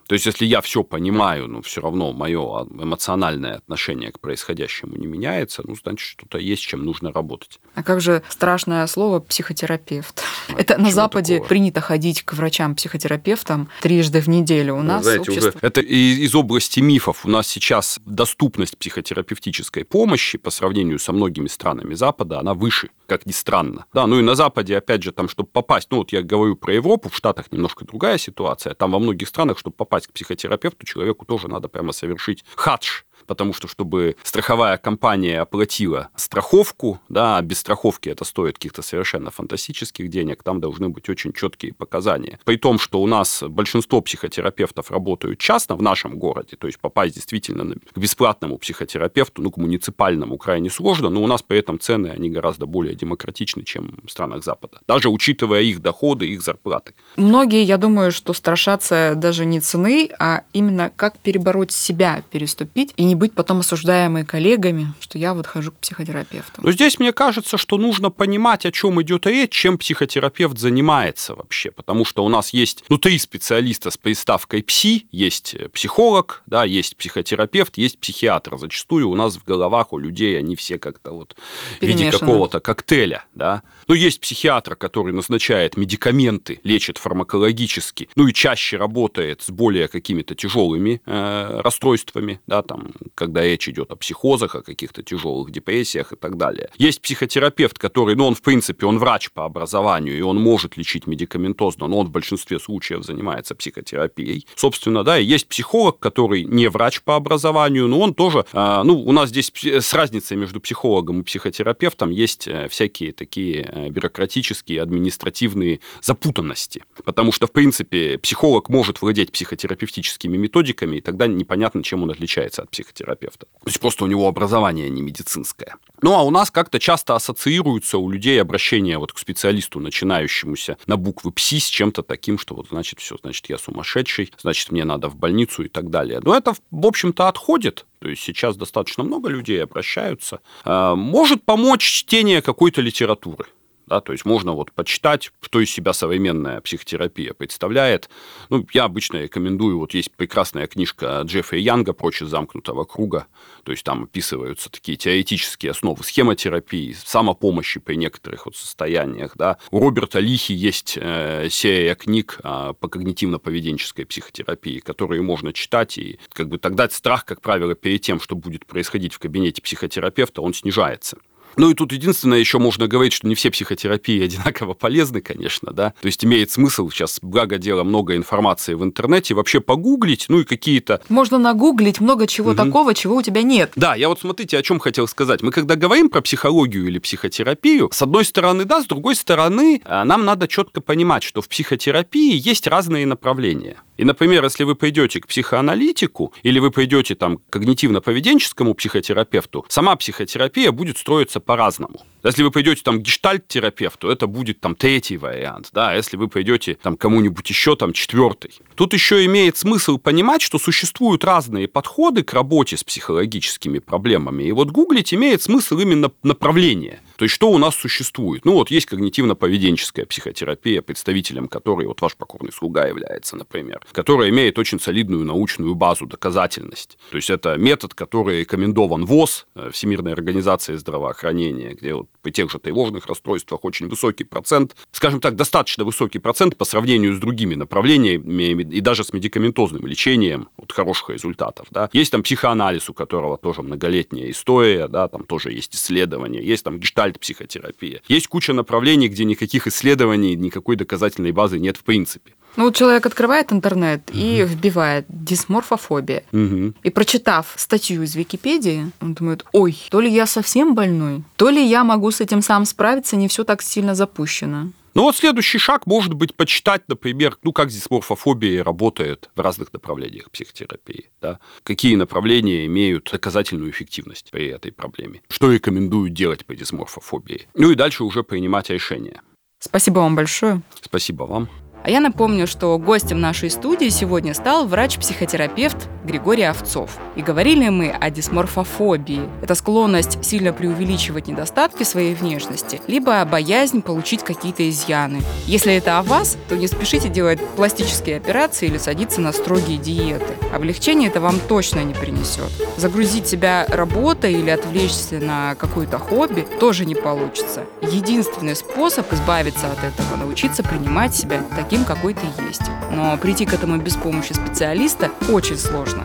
То 0.08 0.14
есть, 0.14 0.24
если 0.24 0.46
я 0.46 0.62
все 0.62 0.82
понимаю, 0.82 1.48
но 1.48 1.60
все 1.60 1.82
равно 1.82 2.14
мое 2.14 2.66
эмоциональное 2.70 3.56
отношение 3.56 4.10
к 4.10 4.20
происходящему 4.20 4.96
не 4.96 5.06
меняется, 5.06 5.62
ну, 5.66 5.74
значит, 5.74 6.00
что-то 6.00 6.38
есть, 6.38 6.62
чем 6.62 6.82
нужно 6.82 7.12
работать. 7.12 7.60
А 7.74 7.82
как 7.82 8.00
же 8.00 8.22
страшное 8.30 8.86
слово 8.86 9.20
психотерапевт? 9.20 10.24
А 10.48 10.58
это 10.58 10.78
на 10.78 10.90
Западе 10.90 11.34
такого? 11.34 11.48
принято 11.48 11.82
ходить 11.82 12.22
к 12.22 12.32
врачам-психотерапевтам 12.32 13.68
трижды 13.82 14.22
в 14.22 14.28
неделю. 14.28 14.76
У 14.76 14.82
нас 14.82 15.02
Знаете, 15.02 15.30
общество... 15.30 15.48
уже 15.50 15.58
это 15.60 15.82
из 15.82 16.34
области 16.34 16.80
мифов. 16.80 17.26
У 17.26 17.28
нас 17.28 17.46
сейчас 17.46 18.00
доступность 18.06 18.78
психотерапевтической 18.78 19.84
помощи 19.84 20.38
по 20.38 20.48
сравнению 20.48 20.98
со 20.98 21.12
многими 21.12 21.48
странами 21.48 21.92
Запада, 21.92 22.40
она 22.40 22.54
выше, 22.54 22.88
как 23.06 23.26
ни 23.26 23.32
странно. 23.32 23.84
Да, 23.92 24.06
ну 24.06 24.18
и 24.18 24.22
на 24.22 24.34
Западе, 24.34 24.78
опять 24.78 25.02
же, 25.02 25.12
там, 25.12 25.28
чтобы 25.28 25.50
попасть, 25.50 25.88
ну 25.90 25.98
вот 25.98 26.12
я 26.12 26.22
говорю 26.22 26.56
про 26.56 26.72
Европу, 26.72 27.10
в 27.10 27.16
Штатах 27.16 27.52
немножко 27.52 27.84
другая 27.84 28.16
ситуация. 28.16 28.72
Там 28.72 28.92
во 28.92 28.98
многих 28.98 29.28
странах, 29.28 29.58
чтобы 29.58 29.76
попасть 29.76 29.97
попасть 29.98 30.06
к 30.06 30.12
психотерапевту, 30.12 30.86
человеку 30.86 31.24
тоже 31.24 31.48
надо 31.48 31.68
прямо 31.68 31.92
совершить 31.92 32.44
хадж, 32.54 33.02
потому 33.28 33.52
что 33.52 33.68
чтобы 33.68 34.16
страховая 34.24 34.76
компания 34.78 35.40
оплатила 35.40 36.08
страховку, 36.16 37.00
да, 37.08 37.36
а 37.36 37.42
без 37.42 37.60
страховки 37.60 38.08
это 38.08 38.24
стоит 38.24 38.54
каких-то 38.54 38.82
совершенно 38.82 39.30
фантастических 39.30 40.08
денег, 40.08 40.42
там 40.42 40.60
должны 40.60 40.88
быть 40.88 41.08
очень 41.08 41.32
четкие 41.32 41.74
показания. 41.74 42.40
При 42.44 42.56
том, 42.56 42.78
что 42.78 43.00
у 43.00 43.06
нас 43.06 43.44
большинство 43.46 44.00
психотерапевтов 44.00 44.90
работают 44.90 45.38
частно 45.38 45.76
в 45.76 45.82
нашем 45.82 46.18
городе, 46.18 46.56
то 46.56 46.66
есть 46.66 46.80
попасть 46.80 47.14
действительно 47.14 47.74
к 47.74 47.98
бесплатному 47.98 48.56
психотерапевту, 48.58 49.42
ну, 49.42 49.50
к 49.50 49.58
муниципальному 49.58 50.38
крайне 50.38 50.70
сложно, 50.70 51.10
но 51.10 51.22
у 51.22 51.26
нас 51.26 51.42
при 51.42 51.58
этом 51.58 51.78
цены, 51.78 52.08
они 52.08 52.30
гораздо 52.30 52.66
более 52.66 52.94
демократичны, 52.94 53.62
чем 53.62 53.98
в 54.04 54.10
странах 54.10 54.42
Запада, 54.42 54.80
даже 54.88 55.10
учитывая 55.10 55.60
их 55.60 55.82
доходы, 55.82 56.26
их 56.26 56.40
зарплаты. 56.40 56.94
Многие, 57.16 57.62
я 57.62 57.76
думаю, 57.76 58.10
что 58.10 58.32
страшатся 58.32 59.12
даже 59.14 59.44
не 59.44 59.60
цены, 59.60 60.08
а 60.18 60.44
именно 60.54 60.90
как 60.96 61.18
перебороть 61.18 61.72
себя, 61.72 62.22
переступить 62.30 62.94
и 62.96 63.04
не 63.04 63.17
быть 63.18 63.32
потом 63.32 63.60
осуждаемой 63.60 64.24
коллегами, 64.24 64.92
что 65.00 65.18
я 65.18 65.34
вот 65.34 65.46
хожу 65.46 65.72
к 65.72 65.76
психотерапевту. 65.76 66.62
Но 66.62 66.72
здесь 66.72 66.98
мне 66.98 67.12
кажется, 67.12 67.58
что 67.58 67.76
нужно 67.76 68.10
понимать, 68.10 68.64
о 68.64 68.72
чем 68.72 69.00
идет 69.02 69.26
речь, 69.26 69.50
чем 69.50 69.78
психотерапевт 69.78 70.58
занимается 70.58 71.34
вообще, 71.34 71.70
потому 71.70 72.04
что 72.04 72.24
у 72.24 72.28
нас 72.28 72.54
есть, 72.54 72.84
ну, 72.88 72.98
три 72.98 73.18
специалиста 73.18 73.90
с 73.90 73.96
приставкой 73.96 74.62
«пси», 74.62 75.06
есть 75.12 75.56
психолог, 75.72 76.42
да, 76.46 76.64
есть 76.64 76.96
психотерапевт, 76.96 77.76
есть 77.76 77.98
психиатр. 77.98 78.56
Зачастую 78.58 79.08
у 79.08 79.14
нас 79.14 79.36
в 79.36 79.44
головах 79.44 79.92
у 79.92 79.98
людей 79.98 80.38
они 80.38 80.56
все 80.56 80.78
как-то 80.78 81.12
вот 81.12 81.36
в 81.80 81.84
виде 81.84 82.10
какого-то 82.10 82.60
коктейля, 82.60 83.24
да. 83.34 83.62
Ну, 83.86 83.94
есть 83.94 84.20
психиатр, 84.20 84.76
который 84.76 85.12
назначает 85.12 85.76
медикаменты, 85.76 86.60
лечит 86.64 86.98
фармакологически, 86.98 88.08
ну 88.16 88.26
и 88.28 88.32
чаще 88.32 88.76
работает 88.76 89.42
с 89.42 89.50
более 89.50 89.88
какими-то 89.88 90.34
тяжелыми 90.34 91.00
э, 91.04 91.60
расстройствами, 91.62 92.40
да, 92.46 92.62
там 92.62 92.92
когда 93.14 93.42
речь 93.42 93.68
идет 93.68 93.90
о 93.90 93.96
психозах, 93.96 94.54
о 94.54 94.62
каких-то 94.62 95.02
тяжелых 95.02 95.50
депрессиях 95.50 96.12
и 96.12 96.16
так 96.16 96.36
далее. 96.36 96.70
Есть 96.76 97.00
психотерапевт, 97.00 97.78
который, 97.78 98.14
ну, 98.14 98.26
он, 98.26 98.34
в 98.34 98.42
принципе, 98.42 98.86
он 98.86 98.98
врач 98.98 99.30
по 99.30 99.44
образованию, 99.44 100.16
и 100.16 100.20
он 100.20 100.40
может 100.40 100.76
лечить 100.76 101.06
медикаментозно, 101.06 101.86
но 101.86 101.98
он 101.98 102.06
в 102.06 102.10
большинстве 102.10 102.58
случаев 102.58 103.04
занимается 103.04 103.54
психотерапией. 103.54 104.46
Собственно, 104.54 105.04
да, 105.04 105.18
и 105.18 105.24
есть 105.24 105.48
психолог, 105.48 105.98
который 105.98 106.44
не 106.44 106.68
врач 106.68 107.02
по 107.02 107.16
образованию, 107.16 107.88
но 107.88 108.00
он 108.00 108.14
тоже, 108.14 108.44
а, 108.52 108.84
ну, 108.84 109.00
у 109.00 109.12
нас 109.12 109.30
здесь 109.30 109.52
с 109.54 109.94
разницей 109.94 110.36
между 110.36 110.60
психологом 110.60 111.20
и 111.20 111.22
психотерапевтом 111.22 112.10
есть 112.10 112.46
э, 112.48 112.68
всякие 112.68 113.12
такие 113.12 113.68
э, 113.70 113.88
бюрократические, 113.88 114.82
административные 114.82 115.80
запутанности. 116.02 116.84
Потому 117.04 117.32
что, 117.32 117.46
в 117.46 117.52
принципе, 117.52 118.18
психолог 118.18 118.68
может 118.68 119.00
владеть 119.00 119.32
психотерапевтическими 119.32 120.36
методиками, 120.36 120.96
и 120.96 121.00
тогда 121.00 121.26
непонятно, 121.26 121.82
чем 121.82 122.02
он 122.02 122.10
отличается 122.10 122.62
от 122.62 122.70
психотерапевта 122.70 122.97
психотерапевта. 122.98 123.46
То 123.46 123.66
есть 123.66 123.80
просто 123.80 124.04
у 124.04 124.06
него 124.06 124.26
образование 124.28 124.88
не 124.90 125.02
медицинское. 125.02 125.76
Ну 126.02 126.14
а 126.14 126.22
у 126.22 126.30
нас 126.30 126.50
как-то 126.50 126.78
часто 126.78 127.14
ассоциируются 127.14 127.98
у 127.98 128.10
людей 128.10 128.40
обращение 128.40 128.98
вот 128.98 129.12
к 129.12 129.18
специалисту, 129.18 129.80
начинающемуся 129.80 130.76
на 130.86 130.96
буквы 130.96 131.32
ПСИ, 131.32 131.58
с 131.58 131.66
чем-то 131.66 132.02
таким, 132.02 132.38
что 132.38 132.54
вот 132.54 132.68
значит 132.68 133.00
все, 133.00 133.16
значит 133.22 133.48
я 133.48 133.58
сумасшедший, 133.58 134.32
значит 134.40 134.70
мне 134.72 134.84
надо 134.84 135.08
в 135.08 135.16
больницу 135.16 135.62
и 135.62 135.68
так 135.68 135.90
далее. 135.90 136.20
Но 136.22 136.36
это, 136.36 136.54
в 136.70 136.86
общем-то, 136.86 137.28
отходит. 137.28 137.86
То 138.00 138.08
есть 138.08 138.22
сейчас 138.22 138.56
достаточно 138.56 139.04
много 139.04 139.28
людей 139.28 139.62
обращаются. 139.62 140.40
А, 140.64 140.94
может 140.94 141.42
помочь 141.42 141.82
чтение 141.82 142.42
какой-то 142.42 142.80
литературы 142.80 143.46
Да, 143.88 144.00
то 144.00 144.12
есть 144.12 144.26
можно 144.26 144.52
вот 144.52 144.70
почитать, 144.72 145.32
что 145.40 145.60
из 145.60 145.70
себя 145.70 145.94
современная 145.94 146.60
психотерапия 146.60 147.32
представляет. 147.32 148.10
Ну, 148.50 148.66
я 148.72 148.84
обычно 148.84 149.22
рекомендую, 149.22 149.78
вот 149.78 149.94
есть 149.94 150.12
прекрасная 150.12 150.66
книжка 150.66 151.22
Джеффри 151.24 151.60
Янга 151.60 151.94
«Прочь 151.94 152.20
из 152.20 152.28
замкнутого 152.28 152.84
круга», 152.84 153.26
то 153.64 153.72
есть 153.72 153.84
там 153.84 154.04
описываются 154.04 154.70
такие 154.70 154.98
теоретические 154.98 155.70
основы 155.70 156.04
схемотерапии, 156.04 156.92
самопомощи 156.92 157.80
при 157.80 157.94
некоторых 157.94 158.46
вот 158.46 158.56
состояниях. 158.56 159.32
Да. 159.36 159.56
У 159.70 159.80
Роберта 159.80 160.20
Лихи 160.20 160.52
есть 160.52 160.98
э, 161.00 161.48
серия 161.50 161.94
книг 161.94 162.40
э, 162.44 162.74
по 162.78 162.88
когнитивно-поведенческой 162.88 164.04
психотерапии, 164.04 164.80
которые 164.80 165.22
можно 165.22 165.54
читать, 165.54 165.96
и 165.96 166.18
как 166.32 166.48
бы 166.48 166.58
тогда 166.58 166.88
страх, 166.90 167.24
как 167.24 167.40
правило, 167.40 167.74
перед 167.74 168.02
тем, 168.02 168.20
что 168.20 168.36
будет 168.36 168.66
происходить 168.66 169.14
в 169.14 169.18
кабинете 169.18 169.62
психотерапевта, 169.62 170.42
он 170.42 170.52
снижается. 170.52 171.16
Ну 171.56 171.70
и 171.70 171.74
тут 171.74 171.92
единственное, 171.92 172.38
еще 172.38 172.58
можно 172.58 172.86
говорить, 172.86 173.12
что 173.12 173.26
не 173.26 173.34
все 173.34 173.50
психотерапии 173.50 174.22
одинаково 174.22 174.74
полезны, 174.74 175.20
конечно, 175.20 175.72
да. 175.72 175.94
То 176.00 176.06
есть 176.06 176.24
имеет 176.24 176.50
смысл 176.50 176.90
сейчас, 176.90 177.18
благо 177.22 177.58
дело, 177.58 177.82
много 177.84 178.16
информации 178.16 178.74
в 178.74 178.84
интернете, 178.84 179.34
вообще 179.34 179.60
погуглить, 179.60 180.26
ну 180.28 180.40
и 180.40 180.44
какие-то... 180.44 181.02
Можно 181.08 181.38
нагуглить 181.38 182.00
много 182.00 182.26
чего 182.26 182.50
угу. 182.50 182.56
такого, 182.56 182.94
чего 182.94 183.16
у 183.16 183.22
тебя 183.22 183.42
нет. 183.42 183.72
Да, 183.76 183.94
я 183.94 184.08
вот 184.08 184.20
смотрите, 184.20 184.58
о 184.58 184.62
чем 184.62 184.78
хотел 184.78 185.08
сказать. 185.08 185.42
Мы 185.42 185.50
когда 185.50 185.76
говорим 185.76 186.08
про 186.08 186.20
психологию 186.20 186.86
или 186.86 186.98
психотерапию, 186.98 187.90
с 187.92 188.02
одной 188.02 188.24
стороны, 188.24 188.64
да, 188.64 188.82
с 188.82 188.86
другой 188.86 189.14
стороны, 189.14 189.82
а, 189.84 190.04
нам 190.04 190.24
надо 190.24 190.48
четко 190.48 190.80
понимать, 190.80 191.22
что 191.22 191.42
в 191.42 191.48
психотерапии 191.48 192.36
есть 192.36 192.66
разные 192.66 193.06
направления. 193.06 193.76
И, 193.98 194.04
например, 194.04 194.44
если 194.44 194.62
вы 194.62 194.76
пойдете 194.76 195.20
к 195.20 195.26
психоаналитику 195.26 196.32
или 196.44 196.60
вы 196.60 196.70
пойдете 196.70 197.16
там, 197.16 197.38
к 197.38 197.56
когнитивно-поведенческому 197.56 198.74
психотерапевту, 198.74 199.66
сама 199.68 199.96
психотерапия 199.96 200.70
будет 200.70 200.98
строиться 200.98 201.37
по-разному. 201.40 202.02
Если 202.24 202.42
вы 202.42 202.50
пойдете 202.50 202.82
там 202.82 203.00
гештальт-терапевту, 203.00 204.08
это 204.08 204.26
будет 204.26 204.60
там 204.60 204.74
третий 204.74 205.16
вариант, 205.16 205.70
да, 205.72 205.94
если 205.94 206.16
вы 206.16 206.28
пойдете 206.28 206.74
там 206.74 206.96
кому-нибудь 206.96 207.48
еще 207.48 207.76
там 207.76 207.92
четвертый. 207.92 208.52
Тут 208.74 208.92
еще 208.92 209.24
имеет 209.24 209.56
смысл 209.56 209.98
понимать, 209.98 210.42
что 210.42 210.58
существуют 210.58 211.24
разные 211.24 211.68
подходы 211.68 212.22
к 212.22 212.32
работе 212.32 212.76
с 212.76 212.84
психологическими 212.84 213.78
проблемами. 213.78 214.44
И 214.44 214.52
вот 214.52 214.70
гуглить 214.70 215.14
имеет 215.14 215.42
смысл 215.42 215.78
именно 215.78 216.10
направление. 216.22 217.00
То 217.18 217.24
есть, 217.24 217.34
что 217.34 217.50
у 217.50 217.58
нас 217.58 217.74
существует? 217.74 218.44
Ну, 218.44 218.52
вот 218.52 218.70
есть 218.70 218.86
когнитивно-поведенческая 218.86 220.06
психотерапия, 220.06 220.82
представителем 220.82 221.48
которой 221.48 221.88
вот 221.88 222.00
ваш 222.00 222.14
покорный 222.14 222.52
слуга 222.52 222.86
является, 222.86 223.34
например, 223.34 223.80
которая 223.90 224.30
имеет 224.30 224.56
очень 224.56 224.78
солидную 224.78 225.24
научную 225.24 225.74
базу, 225.74 226.06
доказательность. 226.06 226.96
То 227.10 227.16
есть, 227.16 227.28
это 227.28 227.56
метод, 227.56 227.94
который 227.94 228.40
рекомендован 228.40 229.04
ВОЗ, 229.04 229.46
э, 229.56 229.70
Всемирной 229.72 230.12
организации 230.12 230.76
здравоохранения, 230.76 231.74
где 231.74 231.94
вот 231.94 232.06
при 232.22 232.30
тех 232.30 232.52
же 232.52 232.60
тревожных 232.60 233.06
расстройствах 233.06 233.64
очень 233.64 233.88
высокий 233.88 234.22
процент, 234.22 234.76
скажем 234.92 235.20
так, 235.20 235.34
достаточно 235.34 235.84
высокий 235.84 236.20
процент 236.20 236.56
по 236.56 236.64
сравнению 236.64 237.16
с 237.16 237.18
другими 237.18 237.56
направлениями 237.56 238.62
и 238.62 238.80
даже 238.80 239.02
с 239.02 239.12
медикаментозным 239.12 239.84
лечением 239.86 240.50
вот, 240.56 240.70
хороших 240.70 241.10
результатов. 241.10 241.66
Да. 241.70 241.90
Есть 241.92 242.12
там 242.12 242.22
психоанализ, 242.22 242.88
у 242.90 242.94
которого 242.94 243.38
тоже 243.38 243.62
многолетняя 243.62 244.30
история, 244.30 244.86
да, 244.86 245.08
там 245.08 245.24
тоже 245.24 245.50
есть 245.50 245.74
исследования, 245.74 246.44
есть 246.44 246.62
там 246.62 246.78
гештальт 246.78 247.07
гештальт-психотерапия. 247.08 248.00
Есть 248.08 248.28
куча 248.28 248.52
направлений, 248.52 249.08
где 249.08 249.24
никаких 249.24 249.66
исследований, 249.66 250.36
никакой 250.36 250.76
доказательной 250.76 251.32
базы 251.32 251.58
нет 251.58 251.76
в 251.76 251.84
принципе. 251.84 252.32
Ну, 252.56 252.64
вот 252.64 252.76
человек 252.76 253.06
открывает 253.06 253.52
интернет 253.52 254.10
угу. 254.10 254.18
и 254.18 254.42
вбивает 254.42 255.04
дисморфофобия. 255.08 256.24
Угу. 256.32 256.74
И 256.82 256.90
прочитав 256.90 257.52
статью 257.56 258.02
из 258.02 258.16
Википедии, 258.16 258.90
он 259.00 259.14
думает, 259.14 259.44
ой, 259.52 259.76
то 259.90 260.00
ли 260.00 260.10
я 260.10 260.26
совсем 260.26 260.74
больной, 260.74 261.22
то 261.36 261.50
ли 261.50 261.64
я 261.64 261.84
могу 261.84 262.10
с 262.10 262.20
этим 262.20 262.42
сам 262.42 262.64
справиться, 262.64 263.16
не 263.16 263.28
все 263.28 263.44
так 263.44 263.62
сильно 263.62 263.94
запущено. 263.94 264.70
Ну 264.98 265.04
вот 265.04 265.14
следующий 265.14 265.58
шаг 265.58 265.86
может 265.86 266.14
быть 266.14 266.34
почитать, 266.34 266.82
например, 266.88 267.38
ну 267.44 267.52
как 267.52 267.70
здесь 267.70 267.88
морфофобия 267.88 268.64
работает 268.64 269.30
в 269.36 269.40
разных 269.40 269.72
направлениях 269.72 270.28
психотерапии, 270.28 271.10
да? 271.22 271.38
какие 271.62 271.94
направления 271.94 272.66
имеют 272.66 273.08
доказательную 273.12 273.70
эффективность 273.70 274.32
при 274.32 274.48
этой 274.48 274.72
проблеме, 274.72 275.22
что 275.28 275.52
рекомендуют 275.52 276.14
делать 276.14 276.44
при 276.44 276.56
дисморфофобии. 276.56 277.46
Ну 277.54 277.70
и 277.70 277.76
дальше 277.76 278.02
уже 278.02 278.24
принимать 278.24 278.70
решения. 278.70 279.22
Спасибо 279.60 280.00
вам 280.00 280.16
большое. 280.16 280.62
Спасибо 280.82 281.22
вам. 281.22 281.48
А 281.84 281.90
я 281.90 282.00
напомню, 282.00 282.48
что 282.48 282.76
гостем 282.76 283.20
нашей 283.20 283.50
студии 283.50 283.90
сегодня 283.90 284.34
стал 284.34 284.66
врач-психотерапевт 284.66 285.88
Григорий 286.08 286.44
Овцов. 286.44 286.90
И 287.16 287.22
говорили 287.22 287.68
мы 287.68 287.90
о 287.90 288.10
дисморфофобии. 288.10 289.28
Это 289.42 289.54
склонность 289.54 290.24
сильно 290.24 290.52
преувеличивать 290.52 291.28
недостатки 291.28 291.82
своей 291.82 292.14
внешности, 292.14 292.80
либо 292.86 293.22
боязнь 293.26 293.82
получить 293.82 294.22
какие-то 294.22 294.68
изъяны. 294.68 295.20
Если 295.46 295.74
это 295.74 295.98
о 295.98 296.02
вас, 296.02 296.38
то 296.48 296.56
не 296.56 296.66
спешите 296.66 297.08
делать 297.08 297.40
пластические 297.56 298.16
операции 298.16 298.66
или 298.66 298.78
садиться 298.78 299.20
на 299.20 299.32
строгие 299.32 299.76
диеты. 299.76 300.34
Облегчение 300.52 301.10
это 301.10 301.20
вам 301.20 301.38
точно 301.46 301.80
не 301.80 301.92
принесет. 301.92 302.50
Загрузить 302.76 303.26
себя 303.26 303.66
работой 303.68 304.32
или 304.32 304.50
отвлечься 304.50 305.18
на 305.18 305.54
какое-то 305.56 305.98
хобби 305.98 306.46
тоже 306.58 306.86
не 306.86 306.94
получится. 306.94 307.64
Единственный 307.82 308.56
способ 308.56 309.12
избавиться 309.12 309.66
от 309.66 309.78
этого– 309.78 310.16
научиться 310.18 310.62
принимать 310.62 311.14
себя 311.14 311.42
таким, 311.54 311.84
какой 311.84 312.14
ты 312.14 312.26
есть. 312.46 312.62
Но 312.92 313.16
прийти 313.18 313.44
к 313.44 313.52
этому 313.52 313.76
без 313.76 313.96
помощи 313.96 314.32
специалиста 314.32 315.10
очень 315.28 315.58
сложно. 315.58 315.97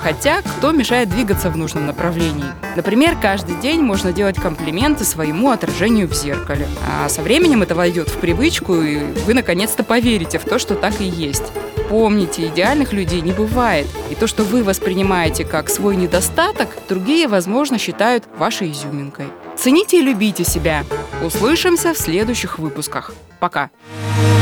Хотя, 0.00 0.42
кто 0.42 0.70
мешает 0.70 1.10
двигаться 1.10 1.50
в 1.50 1.56
нужном 1.56 1.86
направлении? 1.86 2.44
Например, 2.76 3.16
каждый 3.20 3.56
день 3.56 3.82
можно 3.82 4.12
делать 4.12 4.36
комплименты 4.36 5.04
своему 5.04 5.50
отражению 5.50 6.08
в 6.08 6.14
зеркале. 6.14 6.68
А 6.88 7.08
со 7.08 7.20
временем 7.22 7.62
это 7.62 7.74
войдет 7.74 8.08
в 8.08 8.18
привычку, 8.18 8.76
и 8.76 8.98
вы 9.26 9.34
наконец-то 9.34 9.82
поверите 9.82 10.38
в 10.38 10.44
то, 10.44 10.58
что 10.58 10.76
так 10.76 11.00
и 11.00 11.04
есть. 11.04 11.44
Помните, 11.88 12.46
идеальных 12.46 12.92
людей 12.92 13.20
не 13.22 13.32
бывает. 13.32 13.86
И 14.10 14.14
то, 14.14 14.26
что 14.26 14.44
вы 14.44 14.62
воспринимаете 14.62 15.44
как 15.44 15.68
свой 15.68 15.96
недостаток, 15.96 16.68
другие, 16.88 17.26
возможно, 17.26 17.78
считают 17.78 18.24
вашей 18.36 18.70
изюминкой. 18.70 19.26
Цените 19.56 19.98
и 19.98 20.02
любите 20.02 20.44
себя. 20.44 20.84
Услышимся 21.24 21.92
в 21.92 21.98
следующих 21.98 22.58
выпусках. 22.58 23.12
Пока. 23.40 23.70
Пока. 23.70 24.37